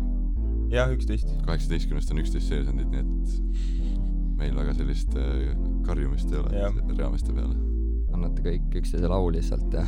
[0.72, 1.32] jah, üksteist.
[1.46, 5.50] kaheksateistkümnest on üksteist seersandit, nii et meil väga sellist äh,
[5.88, 7.77] karjumist ei ole reameeste peale.
[8.18, 9.84] Annate kõik üksteisele au lihtsalt ja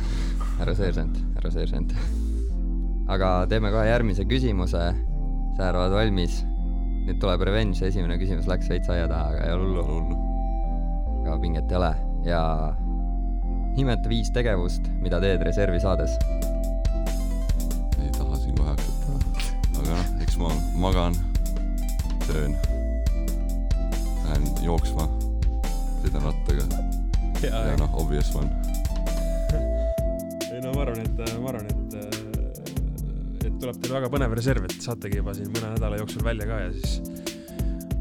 [0.59, 1.95] härra seersant, härra seersant.
[3.11, 4.91] aga teeme kohe järgmise küsimuse.
[5.57, 6.41] Säär, oled valmis?
[7.01, 10.19] nüüd tuleb revenge, esimene küsimus läks veits aia taha, aga ei ole hullu, hullu.
[11.25, 11.89] ka pinget ei ole
[12.27, 12.41] ja
[13.75, 16.13] nimeta viis tegevust, mida teed reservi saades.
[17.97, 19.17] ei taha siin kohe hakata,
[19.73, 20.53] aga noh, eks ma
[20.85, 21.17] magan,
[22.29, 22.57] söön,
[24.27, 25.09] lähen jooksma,
[26.03, 27.00] sõidan rattaga
[27.47, 28.49] ja noh, obvious one.
[30.51, 31.97] ei no ma arvan, et, ma arvan, et,
[33.41, 36.63] et tuleb teil väga põnev reserv, et saategi juba siin mõne nädala jooksul välja ka
[36.65, 37.01] ja siis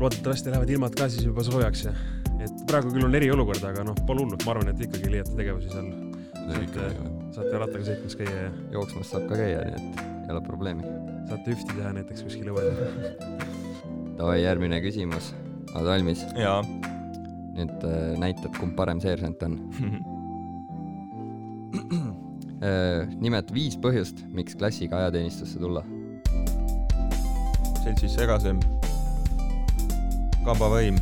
[0.00, 1.94] loodetavasti lähevad ilmad ka siis juba soojaks ja
[2.40, 5.72] et praegu küll on eriolukord, aga noh, pole hullu, ma arvan, et ikkagi leiate tegevusi
[5.72, 5.90] seal,
[7.34, 10.94] saate rattaga sõitmas käia ja jooksmas saab ka käia, nii et ei ole probleemi.
[11.30, 12.80] saate üfti teha näiteks kuskil õues.
[14.18, 15.34] Davai, järgmine küsimus.
[15.74, 16.24] oled valmis?
[16.38, 16.62] jaa.
[17.56, 19.58] Nüüd äh, näitad, kumb parem seersant on.
[23.24, 25.80] nimeta viis põhjust, miks klassiga ajateenistusse tulla.
[27.80, 28.60] seltsis Segasem,
[30.44, 30.98] Kabavõim,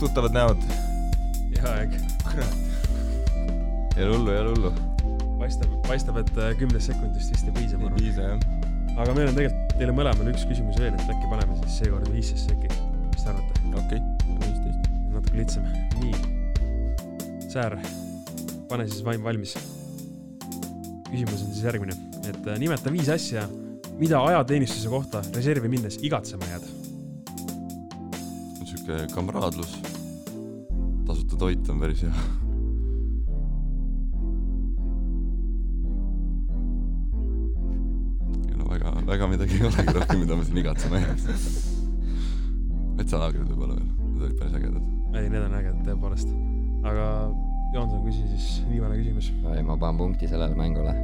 [0.00, 0.56] tuttavad näod.
[1.56, 1.92] ja aeg.
[3.96, 4.72] ei ole hullu, ei ole hullu.
[5.38, 8.46] paistab, paistab, et äh, kümnest sekundist vist ei piisa, ei piisa jah.
[8.96, 12.52] aga meil on tegelikult teile mõlemale üks küsimus veel, et äkki paneme siis seekord viissesse
[12.52, 12.68] äkki.
[13.14, 13.60] mis te arvate?
[13.80, 14.00] okei,
[14.42, 14.90] viisteist.
[15.14, 15.70] natuke lihtsam.
[16.02, 16.18] nii.
[17.48, 17.78] Säär,
[18.68, 19.54] pane siis vaim valmis.
[21.08, 21.96] küsimus on siis järgmine,
[22.28, 23.46] et äh, nimeta viis asja,
[23.96, 26.68] mida ajateenistuse kohta reservi minnes igatsema jääd.
[28.60, 29.78] sihuke kamraadlus,
[31.08, 32.39] tasuta toit on päris hea.
[39.10, 41.46] väga, midagi ei olegi rohkem, mida ma siin igatsema jääks.
[43.00, 44.84] metsalaagrid võib-olla veel, need olid päris ägedad.
[45.18, 46.34] ei, need on ägedad tõepoolest.
[46.86, 47.06] aga
[47.74, 49.32] Joonson, küsi siis viimane küsimus.
[49.42, 50.94] ma panen punkti sellele mängule.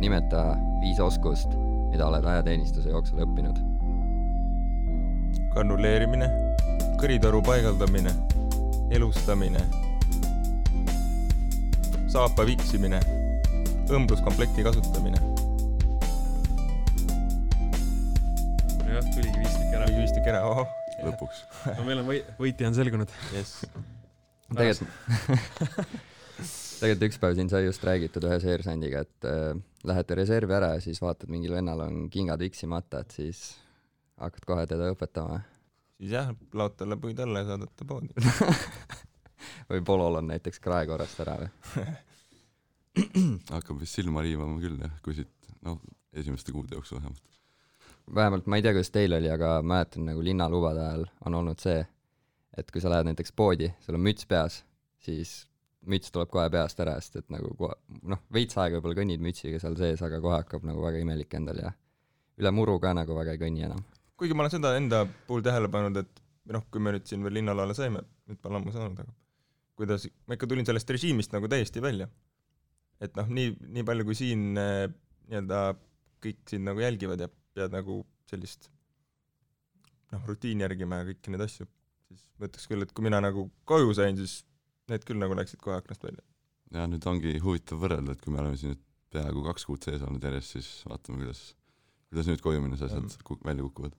[0.00, 0.42] nimeta
[0.82, 1.56] viis oskust,
[1.92, 3.62] mida oled ajateenistuse jooksul õppinud.
[5.54, 6.28] granuleerimine,
[7.00, 8.12] kõritoru paigaldamine,
[8.92, 9.64] elustamine,
[12.12, 13.00] saapa viksimine,
[13.88, 15.24] õmbluskomplekti kasutamine.
[18.96, 19.86] jah, tuligi viis tükki ära.
[19.92, 20.68] viis tükki ära, ohoh.
[21.04, 21.42] lõpuks.
[21.76, 23.12] no meil on või-, võitja on selgunud.
[23.34, 23.66] jess.
[24.56, 24.94] tegelikult,
[26.80, 29.50] tegelikult üks päev siin sai just räägitud ühe seersandiga, et äh,
[29.90, 33.42] lähete reservi ära ja siis vaatad, mingil vennal on kingad viksimata, et siis
[34.22, 35.42] hakkad kohe teda õpetama.
[36.00, 38.16] siis jah, laod talle puid alla ja saadad ta poodi.
[39.70, 41.50] või polol on näiteks krae korrast ära või?
[43.56, 45.32] hakkab vist silma riivama küll jah, kui siit,
[45.68, 45.82] noh,
[46.16, 47.35] esimeste kuude jooksul vähemalt.
[48.14, 51.80] Vähemalt ma ei tea, kuidas teil oli, aga mäletan nagu linnalubade ajal on olnud see,
[52.56, 54.62] et kui sa lähed näiteks poodi, sul on müts peas,
[55.02, 55.46] siis
[55.90, 57.74] müts tuleb kohe peast ära, sest et nagu kohe,
[58.10, 61.60] noh, veits aega võib-olla kõnnid mütsiga seal sees, aga kohe hakkab nagu väga imelik endal
[61.62, 61.72] ja
[62.40, 63.82] üle muru ka nagu väga ei kõnni enam.
[64.16, 67.38] kuigi ma olen seda enda puhul tähele pannud, et noh, kui me nüüd siin veel
[67.40, 69.14] linnalaale saime, nüüd pole ammu saanud, aga
[69.76, 72.08] kuidas ma ikka tulin sellest režiimist nagu täiesti välja.
[73.00, 74.86] et noh, nii, nii palju kui siin eh,
[75.28, 75.58] nii-öelda
[76.24, 78.70] kõik sind nagu jälgivad ja pead nagu sellist
[80.12, 81.68] noh, rutiini järgima ja kõiki neid asju,
[82.10, 84.40] siis ma ütleks küll, et kui mina nagu koju sain, siis
[84.90, 86.22] need küll nagu läksid kohe aknast välja.
[86.74, 90.02] ja nüüd ongi huvitav võrrelda, et kui me oleme siin nüüd peaaegu kaks kuud sees
[90.04, 91.42] olnud järjest, siis vaatame, kuidas,
[92.10, 93.94] kuidas nüüd koju minnes asjad kuk- välja kukuvad.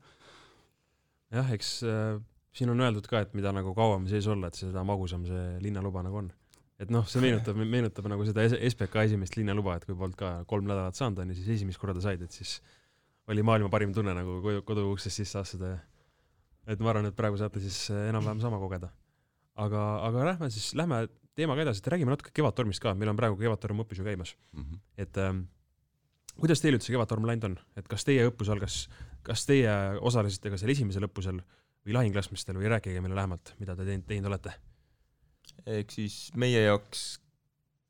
[1.33, 2.17] jah, eks äh,
[2.57, 6.03] siin on öeldud ka, et mida nagu kauem sees olla, et seda magusam see linnaluba
[6.05, 6.31] nagu on.
[6.81, 10.67] et noh, see meenutab, meenutab nagu seda SBK esimest linnaluba, et kui polnud ka kolm
[10.69, 12.59] nädalat saanud, on ju, siis esimest korda said, et siis
[13.27, 15.79] oli maailma parim tunne nagu kodu, kodu uksest sisse astuda ja
[16.67, 18.89] et ma arvan, et praegu saate siis äh, enam-vähem sama kogeda.
[19.55, 23.37] aga, aga lähme siis, lähme teemaga edasi, et räägime natuke Kevadtormist ka, meil on praegu
[23.39, 24.35] Kevadtorm õppus ju käimas.
[24.53, 24.81] Mhm.
[24.97, 25.45] et ähm,
[26.37, 28.87] kuidas teil üldse Kevadtorm läinud on, et kas teie õppus algas,
[29.25, 31.41] kas teie osalesite ka seal esimesel õppusel
[31.87, 34.57] või lahinglaskmistel või rääkige meile lähemalt, mida te teinud, teinud olete?
[35.65, 37.07] ehk siis meie jaoks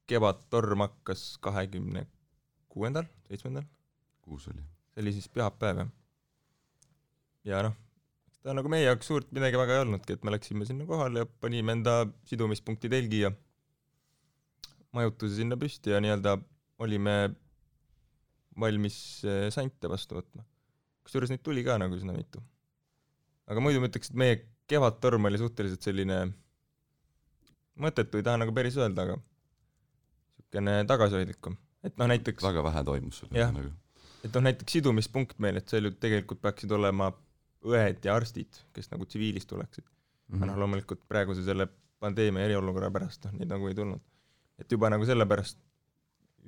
[0.07, 2.05] Kevadtorm hakkas kahekümne
[2.71, 3.65] kuuendal, seitsmendal,
[4.23, 4.76] kuus oli.
[4.97, 5.89] See oli siis pühapäev jah.
[7.45, 7.75] ja noh,
[8.41, 11.29] ta nagu meie jaoks suurt midagi väga ei olnudki, et me läksime sinna kohale ja
[11.43, 13.31] panime enda sidumispunkti telgi ja
[14.97, 16.33] majutuse sinna püsti ja nii-öelda
[16.81, 17.15] olime
[18.57, 18.97] valmis
[19.29, 20.41] eh, sante vastu võtma.
[21.05, 22.41] kusjuures neid tuli ka nagu üsna mitu.
[23.45, 26.23] aga muidu ma ütleks, et meie kevadtorm oli suhteliselt selline
[27.77, 31.57] mõttetu ei taha nagu päris öelda, aga niisugune tagasihoidlikum.
[31.85, 33.77] et noh, näiteks väga vähe toimus sul nagu.
[34.27, 37.11] Et noh, näiteks sidumispunkt meil, et seal ju tegelikult peaksid olema
[37.67, 40.37] õed ja arstid, kes nagu tsiviilist tuleksid mm.
[40.37, 40.49] -hmm.
[40.51, 41.67] noh, loomulikult praeguse selle
[41.99, 44.03] pandeemia eriolukorra pärast noh, neid nagu ei tulnud.
[44.57, 45.59] et juba nagu sellepärast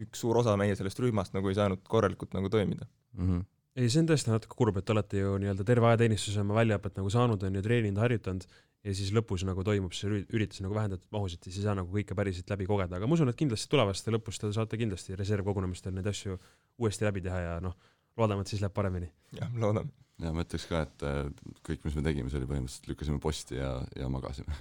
[0.05, 2.85] üks suur osa meie sellest rühmast nagu ei saanud korralikult nagu toimida.
[3.13, 3.41] Mhm.
[3.79, 6.99] ei, see on tõesti natuke kurb, et te olete ju nii-öelda terve ajateenistuse oma väljaõpet
[6.99, 8.47] nagu saanud, on ju, treeninud, harjutanud
[8.85, 11.75] ja siis lõpus nagu toimub see üri- üritus nagu vähendatud mahus, et siis ei saa
[11.79, 15.17] nagu kõike päriselt läbi kogeda, aga ma usun, et kindlasti tulevaste lõpus te saate kindlasti
[15.19, 16.37] reservkogunemistel neid asju
[16.79, 17.75] uuesti läbi teha ja noh,
[18.19, 19.11] loodame, et siis läheb paremini.
[19.35, 19.91] jah, loodame.
[20.23, 21.21] ja ma ütleks ka, et äh,
[21.67, 24.55] kõik, mis me tegime, see oli põhimõtteliselt lükkasime posti ja, ja magasime.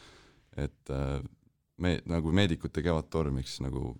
[0.66, 1.18] et äh,
[1.82, 3.94] me nagu meedikute kevadtormiks nagu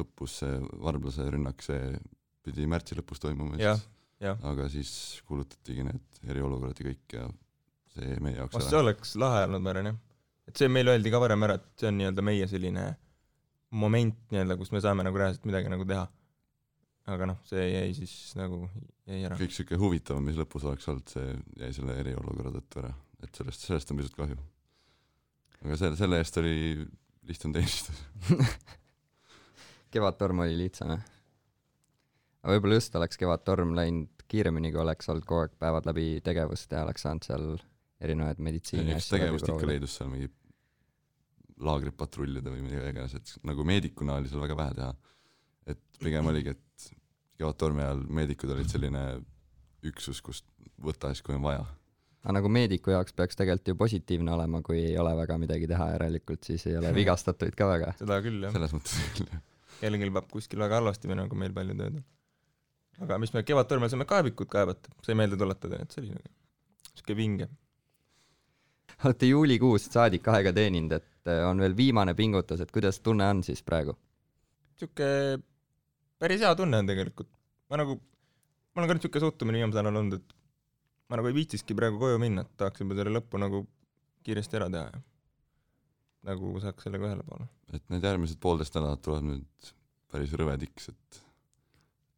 [0.00, 1.96] õppus see varblase rünnak, see
[2.46, 3.88] pidi märtsi lõpus toimuma vist,
[4.20, 4.92] aga siis
[5.28, 7.26] kuulutatigi need eriolukorrad ja kõik ja
[7.94, 8.86] see jäi meie jaoks vast see ära.
[8.86, 9.98] oleks lahe olnud, ma arvan jah.
[10.50, 12.86] et see meile öeldi ka varem ära, et see on nii-öelda meie selline
[13.82, 16.06] moment nii-öelda, kus me saame nagu reaalselt midagi nagu teha.
[17.10, 18.62] aga noh, see jäi siis nagu,
[19.08, 19.38] jäi ära.
[19.40, 22.92] kõik siuke huvitavam, mis lõpus oleks olnud, see jäi selle eriolukorra tõttu ära,
[23.24, 24.40] et sellest, sellest on pisut kahju.
[25.64, 26.56] aga selle, selle eest oli
[27.30, 28.04] lihtsam teenistus.
[29.94, 31.08] kevadtorm oli lihtsam jah?
[32.42, 36.72] Aga võib-olla just oleks Kevadtorm läinud kiiremini, kui oleks olnud kogu aeg päevad läbi tegevust
[36.72, 37.48] ja oleks saanud seal
[38.00, 39.68] erinevaid meditsiini eks tegevust ikka.
[39.68, 40.30] leidus seal mingi
[41.60, 44.94] laagrit patrullida või mida iganes, et nagu meedikuna oli seal väga vähe teha.
[45.74, 46.88] et pigem oligi, et
[47.40, 49.02] Kevadtormi ajal meedikud olid selline
[49.88, 50.44] üksus, kust
[50.80, 51.64] võtta siis, kui on vaja.
[52.22, 55.90] aga nagu meediku jaoks peaks tegelikult ju positiivne olema, kui ei ole väga midagi teha,
[55.94, 57.92] järelikult siis ei ole vigastatuid ka väga.
[58.00, 58.56] seda küll jah.
[58.56, 59.44] selles mõttes küll jah.
[59.82, 62.08] kellelgi peab kuskil väga halvasti minema, kui meil palju tööd on.
[63.04, 66.32] Aga mis me Kevadtormel saime kaevikut kaevata, sai meelde tuletada, et see oli nagu
[67.00, 67.48] siuke vinge.
[69.04, 73.42] olete juulikuust saadik aega teeninud, et äh, on veel viimane pingutus, et kuidas tunne on
[73.46, 73.96] siis praegu?
[74.80, 75.06] siuke
[76.20, 77.30] päris hea tunne on tegelikult.
[77.70, 77.96] ma nagu,
[78.74, 80.36] mul on ka nüüd siuke suhtumine viimasel ajal olnud, et
[81.08, 83.64] ma nagu ei viitsiski praegu koju minna, et tahaks juba selle lõppu nagu
[84.26, 85.00] kiiresti ära teha ja
[86.28, 87.48] nagu saaks sellega ühele poole.
[87.72, 89.72] et need järgmised poolteist nädalat tuleb nüüd
[90.12, 91.20] päris rõve tiks, et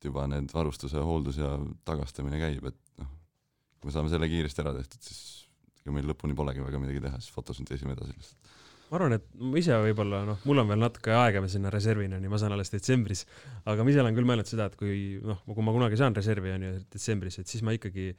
[0.02, 1.54] et juba need varustuse hooldus ja
[1.86, 3.12] tagastamine käib, et noh,
[3.78, 5.22] kui me saame selle kiiresti ära tehtud, siis
[5.82, 8.50] ega meil lõpuni polegi väga midagi teha, siis fotosünteesime edasi lihtsalt.
[8.90, 12.26] ma arvan, et ma ise võib-olla noh, mul on veel natuke aega sinna reservini, on
[12.26, 13.24] ju, ma saan alles detsembris,
[13.64, 16.52] aga ma ise olen küll mõelnud seda, et kui noh, kui ma kunagi saan reservi,
[16.56, 18.10] on ju, detsembris, et siis ma ikkagi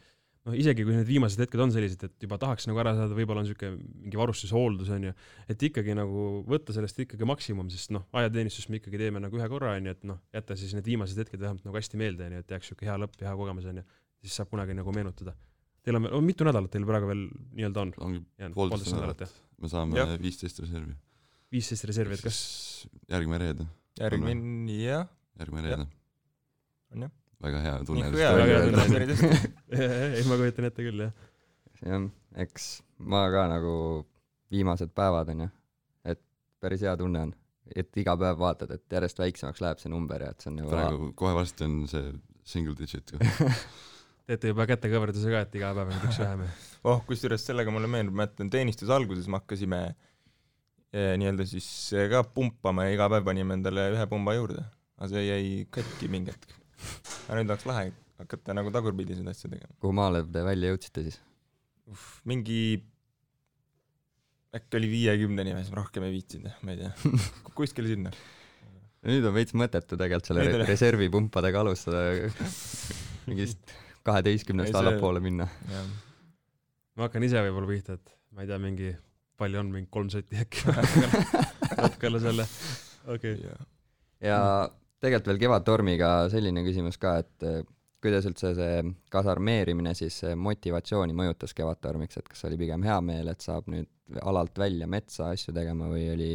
[0.47, 3.43] noh, isegi kui need viimased hetked on sellised, et juba tahaks nagu ära saada, võib-olla
[3.43, 5.13] on niisugune mingi varustushooldus on ju,
[5.53, 9.47] et ikkagi nagu võtta sellest ikkagi maksimum, sest noh, ajateenistust me ikkagi teeme nagu ühe
[9.51, 12.37] korra on ju, et noh, jätta siis need viimased hetked vähemalt nagu hästi meelde on
[12.37, 13.87] ju, et jääks niisugune hea lõpp ja hea kogemus on ju,
[14.25, 15.35] siis saab kunagi nagu meenutada.
[15.83, 17.25] Teil on veel, mitu nädalat teil praegu veel
[17.55, 18.21] nii-öelda on ongi
[18.55, 19.25] poolteist nädalat,
[19.63, 20.95] me saame viisteist reservi.
[21.51, 22.39] viisteist reservi, et kas
[23.11, 23.67] järgmine reede,
[23.99, 25.07] järgmine, jah,
[25.39, 25.91] järgmine reede.
[26.95, 27.19] on jah.
[27.43, 28.09] Väga hea tunne.
[28.09, 29.29] hästi.
[30.17, 31.13] ei, ma kujutan ette küll, jah.
[31.83, 32.09] jah,
[32.43, 32.67] eks
[33.03, 33.75] ma ka nagu
[34.53, 35.49] viimased päevad onju,
[36.09, 36.21] et
[36.63, 37.33] päris hea tunne on,
[37.75, 40.71] et iga päev vaatad, et järjest väiksemaks läheb see number ja et see on nagu
[40.73, 42.13] praegu kohe varsti on see
[42.47, 43.49] single digit ka.
[44.27, 46.45] teete juba kätekõverduse ka, et iga päev on üks vähem
[46.89, 52.07] oh, kusjuures sellega mulle meenub, ma mäletan teenistuse alguses me hakkasime eh, nii-öelda siis eh,
[52.11, 54.63] ka pumpama ja iga päev panime endale ühe pumba juurde.
[54.99, 56.62] aga see jäi katki mingi hetk.
[57.27, 57.91] Aga nüüd oleks lahe
[58.23, 59.73] hakata nagu tagurpidi seda asja tegema.
[59.83, 61.19] kuhu maale te välja jõudsite siis?
[62.29, 62.61] mingi
[64.53, 67.13] äkki oli viiekümneni või rohkem ei viitsinud, ma ei tea.
[67.57, 68.13] kuskil sinna.
[69.09, 72.03] nüüd on veits mõttetu tegelikult selle re on- reservipumpadega alustada,
[73.29, 73.73] mingist
[74.07, 75.49] kaheteistkümnest allapoole minna.
[76.93, 78.93] ma hakkan ise võib-olla pihta, et ma ei tea, mingi
[79.41, 80.63] palju on, mingi kolm sotti äkki.
[81.83, 82.47] natuke alla selle,
[83.09, 83.67] okei okay..
[84.29, 84.39] ja
[85.03, 87.61] tegelikult veel Kevadtormiga selline küsimus ka, et eh,
[88.03, 93.31] kuidas üldse see kasarmeerimine siis eh, motivatsiooni mõjutas Kevadtormiks, et kas oli pigem hea meel,
[93.31, 93.89] et saab nüüd
[94.23, 96.31] alalt välja metsa asju tegema või oli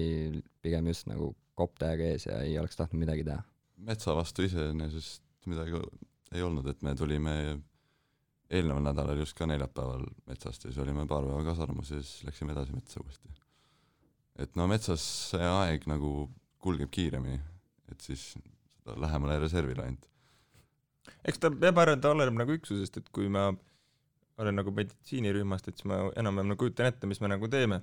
[0.64, 3.42] pigem just nagu kopp täiega ees ja ei oleks tahtnud midagi teha?
[3.88, 5.78] metsa vastu iseenesest midagi
[6.34, 7.34] ei olnud, et me tulime
[8.50, 12.54] eelneval nädalal just ka neljapäeval metsast ja siis olime paar päeva kasarmus ja siis läksime
[12.56, 13.28] edasi metsa uuesti.
[14.44, 16.28] et no metsas see aeg nagu
[16.58, 17.38] kulgeb kiiremini,
[17.92, 18.32] et siis
[18.96, 20.06] lähemale reservile ainult.
[21.24, 23.48] eks ta peab arvama, ta oleneb nagu üksusest, et kui ma
[24.38, 27.82] olen nagu meditsiinirühmast, et siis ma enam-vähem nagu kujutan ette, mis me nagu teeme.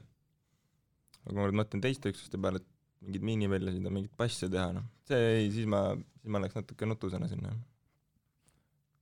[1.26, 2.72] aga kui ma nüüd mõtlen teiste üksuste peale, et
[3.06, 5.82] mingeid miiniväljasid ja mingeid passe teha, noh, see ei, siis ma,
[6.22, 7.54] siis ma läks natuke nutusena sinna.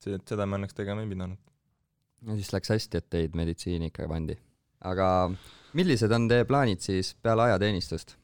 [0.03, 1.39] see, et seda ma õnneks tegema ei pidanud.
[2.27, 4.37] ja siis läks hästi, et teid meditsiini ikka pandi.
[4.91, 5.07] aga
[5.77, 8.17] millised on teie plaanid siis peale ajateenistust?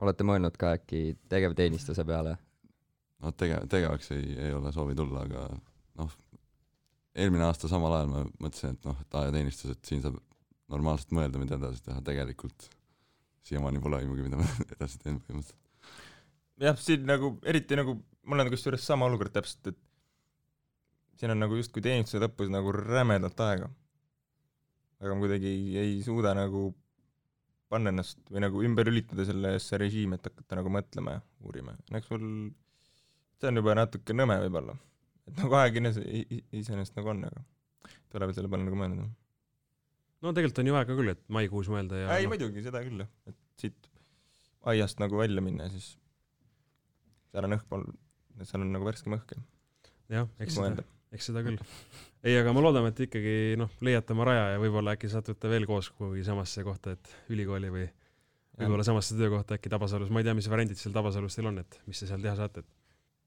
[0.00, 2.36] olete mõelnud ka äkki tegevteenistuse peale?
[3.20, 5.46] No tege-, tegevaks ei, ei ole soovi tulla, aga
[6.00, 6.18] noh,
[7.14, 10.20] eelmine aasta samal ajal ma mõtlesin, et noh, et ajateenistus, et siin saab
[10.70, 12.68] normaalselt mõelda, mida edasi teha, tegelikult
[13.46, 15.58] siiamaani pole aimugi, mida ma edasi teen põhimõtteliselt.
[16.62, 17.96] jah, siin nagu eriti nagu
[18.28, 19.78] mul on kusjuures sama olukord täpselt, et
[21.20, 23.70] siin on nagu justkui teenistuse lõpus nagu rämedalt aega.
[25.00, 26.70] aga ma kuidagi ei, ei suuda nagu
[27.70, 31.76] panna ennast või nagu ümber lülitada sellesse režiimi, et hakata nagu mõtlema ja uurima.
[31.96, 32.26] eks mul,
[33.40, 34.76] see on juba natuke nõme võib-olla.
[35.30, 36.04] et nagu enese,
[36.52, 37.44] iseenesest nagu on, aga
[38.12, 39.06] tuleb selle peale nagu mõelda.
[40.20, 43.04] no tegelikult on ju aega küll, et maikuus mõelda ja ei noh, muidugi, seda küll
[43.04, 43.90] et siit
[44.70, 45.94] aiast nagu välja minna ja siis
[47.30, 47.86] seal on õhk pool,
[48.42, 49.44] seal on nagu värskem õhk ja
[50.20, 51.62] jah, eks seda mõelda., eks seda küll.
[52.26, 55.66] ei, aga ma loodan, et ikkagi noh, leiate oma raja ja võib-olla äkki satute veel
[55.70, 57.86] koos kuhugi samasse kohta, et ülikooli või
[58.60, 61.80] võib-olla samasse töökohta äkki Tabasalus, ma ei tea, mis variandid seal Tabasalus teil on, et
[61.88, 62.79] mis te seal teha saate, et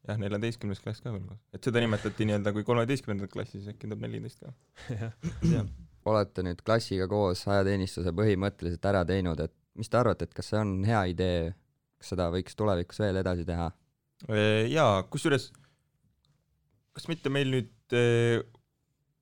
[0.07, 4.03] jah, neljateistkümnes klass ka veel et seda nimetati nii-öelda kui kolmeteistkümnendat klassi, siis äkki tuleb
[4.05, 4.53] neliteist ka.
[5.53, 5.67] jah,
[6.09, 10.59] olete nüüd klassiga koos ajateenistuse põhimõtteliselt ära teinud, et mis te arvate, et kas see
[10.59, 11.53] on hea idee,
[12.01, 13.71] kas seda võiks tulevikus veel edasi teha?
[14.71, 15.49] jaa, kusjuures
[16.93, 18.43] kas mitte meil nüüd äh,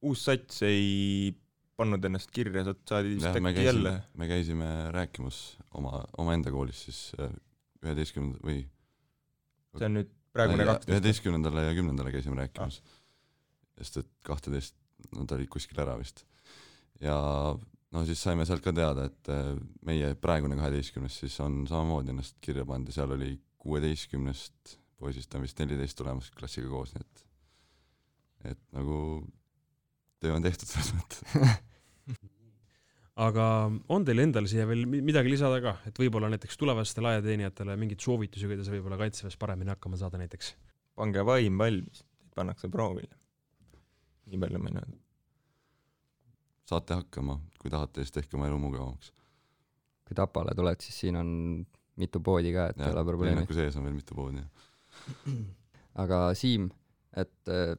[0.06, 1.32] uus sats ei
[1.80, 3.94] pannud ennast kirja, sealt saadi vist äkki jälle.
[3.94, 5.40] käisime, me käisime rääkimas
[5.78, 7.00] oma, omaenda koolis siis
[7.82, 8.66] üheteistkümnenda või
[9.80, 10.94] see on nüüd praegune kaksteist.
[10.94, 12.98] üheteistkümnendale ja kümnendale käisime rääkimas ah..
[13.82, 14.76] sest et kahteteist,
[15.18, 16.26] nad olid kuskil ära vist.
[17.04, 17.18] ja
[17.92, 19.56] no siis saime sealt ka teada, et äh,
[19.88, 25.46] meie praegune kaheteistkümnes siis on samamoodi ennast kirja pannud ja seal oli kuueteistkümnest poisist on
[25.46, 27.28] vist neliteist tulemas klassiga koos, nii et
[28.52, 28.96] et nagu
[30.22, 31.22] töö on tehtud selles mõttes.
[33.20, 33.46] aga
[33.92, 38.00] on teil endal siia veel mi- midagi lisada ka, et võib-olla näiteks tulevastele ajateenijatele mingeid
[38.04, 40.54] soovitusi, kuidas võib-olla kaitseväes paremini hakkama saada näiteks?
[40.96, 42.04] pange vaim valmis,
[42.36, 43.16] pannakse proovile.
[44.32, 44.98] nii palju ma võin öelda.
[46.72, 49.12] saate hakkama, kui tahate, siis tehke oma elu mugavamaks.
[50.08, 51.32] kui Tapale tuled, siis siin on
[52.00, 53.36] mitu poodi ka, et ei ole probleemi.
[53.36, 54.44] linnaku sees on veel mitu poodi.
[55.96, 56.70] aga Siim,
[57.16, 57.76] et äh,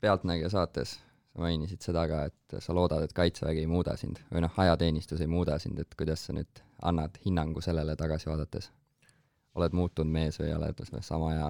[0.00, 1.05] Pealtnägija saates sa
[1.40, 5.30] mainisid seda ka, et sa loodad, et Kaitsevägi ei muuda sind või noh, ajateenistus ei
[5.30, 8.70] muuda sind, et kuidas sa nüüd annad hinnangu sellele tagasi vaadates?
[9.56, 11.48] oled muutunud mees või oled sama hea?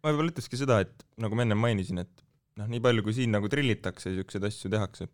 [0.00, 2.24] ma võib-olla ütlekski seda, et nagu ma ennem mainisin, et
[2.58, 5.06] noh, nii palju kui siin nagu trillitakse ja siukseid asju tehakse,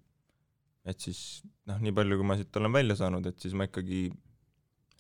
[0.87, 1.21] et siis
[1.69, 4.07] noh, nii palju, kui ma siit olen välja saanud, et siis ma ikkagi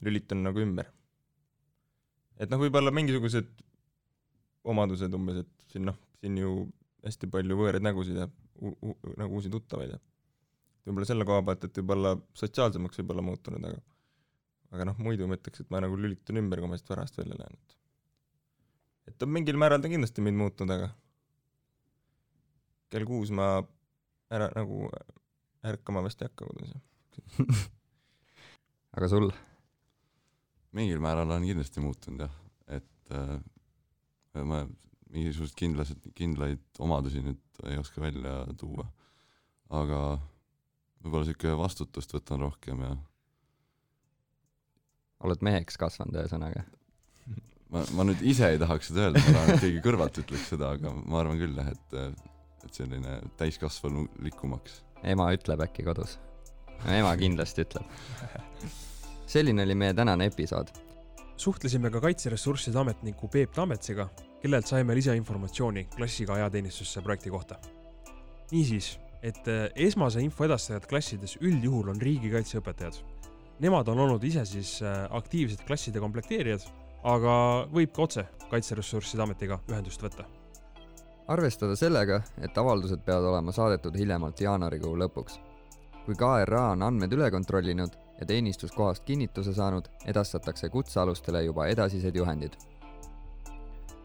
[0.05, 0.91] lülitan nagu ümber.
[2.37, 3.49] et noh, võib-olla mingisugused
[4.67, 6.67] omadused umbes, et siin noh, siin ju
[7.07, 8.27] hästi palju võõraid nägusid ja
[9.21, 10.01] nagu uusi tuttavaid ja
[10.87, 13.83] võib-olla selle koha pealt, et võib-olla sotsiaalsemaks võib-olla muutunud, aga
[14.75, 17.39] aga noh, muidu ma ütleks, et ma nagu lülitan ümber, kui ma siit varast välja
[17.39, 17.77] lähen, et
[19.13, 20.91] et on mingil määral ta kindlasti mind muutnud, aga
[22.91, 23.49] kell kuus ma
[24.33, 24.87] ära nagu
[25.67, 26.75] ärkama vist ei hakka kodus.
[28.97, 29.31] aga sul?
[30.77, 32.35] mingil määral on kindlasti muutunud jah,
[32.79, 33.39] et äh,
[34.45, 34.65] ma
[35.15, 38.87] mingisuguseid kindlasid, kindlaid omadusi nüüd ei oska välja tuua.
[39.71, 40.01] aga
[41.03, 42.97] võib-olla niisugune vastutust võtan rohkem ja
[45.27, 46.65] oled meheks kasvanud ühesõnaga?
[47.73, 50.73] ma, ma nüüd ise ei tahaks seda öelda, ma tahan, et keegi kõrvalt ütleks seda,
[50.77, 52.25] aga ma arvan küll jah, et,
[52.67, 54.81] et selline täiskasvanulikumaks.
[55.15, 56.17] ema ütleb äkki kodus?
[56.93, 57.89] ema kindlasti ütleb.
[59.27, 60.71] selline oli meie tänane episood.
[61.37, 64.09] suhtlesime ka Kaitseressursside ametniku Peep Tammetsiga,
[64.47, 67.57] kellelt saime lisainformatsiooni klassiga ajateenistusse projekti kohta.
[68.53, 68.92] niisiis,
[69.22, 73.01] et eh, esmase info edastajad klassides üldjuhul on riigikaitseõpetajad.
[73.64, 76.62] Nemad on olnud ise siis eh, aktiivsed klasside komplekteerijad,
[77.03, 77.32] aga
[77.72, 80.28] võib ka otse Kaitseressursside Ametiga ühendust võtta.
[81.26, 85.40] arvestada sellega, et avaldused peavad olema saadetud hiljemalt jaanuarikuu lõpuks.
[86.05, 92.55] kui KRA on andmed üle kontrollinud ja teenistuskohast kinnituse saanud, edastatakse kutsealustele juba edasised juhendid.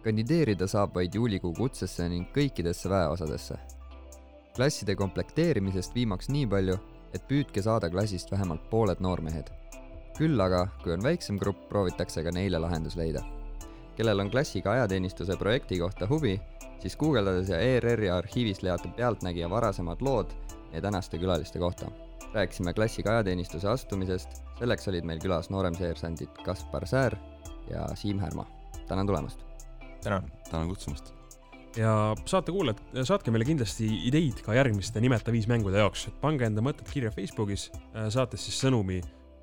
[0.03, 3.57] Kandideerida saab vaid juulikuu kutsesse ning kõikidesse väeosadesse.
[4.55, 6.77] klasside komplekteerimisest viimaks nii palju,
[7.13, 9.49] et püüdke saada klassist vähemalt pooled noormehed.
[10.17, 13.23] küll aga, kui on väiksem grupp, proovitakse ka neile lahendus leida.
[13.95, 16.39] kellel on klassiga ajateenistuse projekti kohta huvi,
[16.79, 20.33] siis guugeldades ja ERR-i arhiivist leiate Pealtnägija varasemad lood
[20.71, 21.91] meie tänaste külaliste kohta
[22.33, 27.17] rääkisime klassiga ajateenistuse astumisest, selleks olid meil külas nooremseersandid Kaspar Säär
[27.69, 28.45] ja Siim Härma.
[28.87, 29.50] tänan tulemast!
[30.03, 30.31] Tänan!
[30.49, 31.13] tänan kutsumast!
[31.77, 31.91] ja
[32.25, 36.63] saate kuulajad, saatke meile kindlasti ideid ka järgmiste Nimeta viis mängude jaoks, et pange enda
[36.65, 37.69] mõtted kirja Facebookis,
[38.11, 38.99] saates siis sõnumi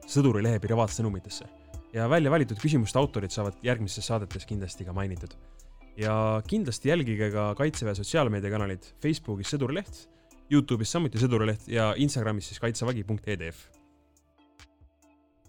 [0.08, 1.48] sõduri lehe privaatsõnumitesse.
[1.92, 5.34] ja välja valitud küsimuste autorid saavad järgmistes saadetes kindlasti ka mainitud.
[5.96, 10.06] ja kindlasti jälgige ka Kaitseväe sotsiaalmeediakanaleid Facebookis Sõdurileht
[10.52, 13.66] Youtube'is samuti Sõdurileht ja Instagramis siis kaitsevägi.edf.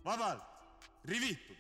[0.04, 0.44] vabalt,
[1.06, 1.59] rivitud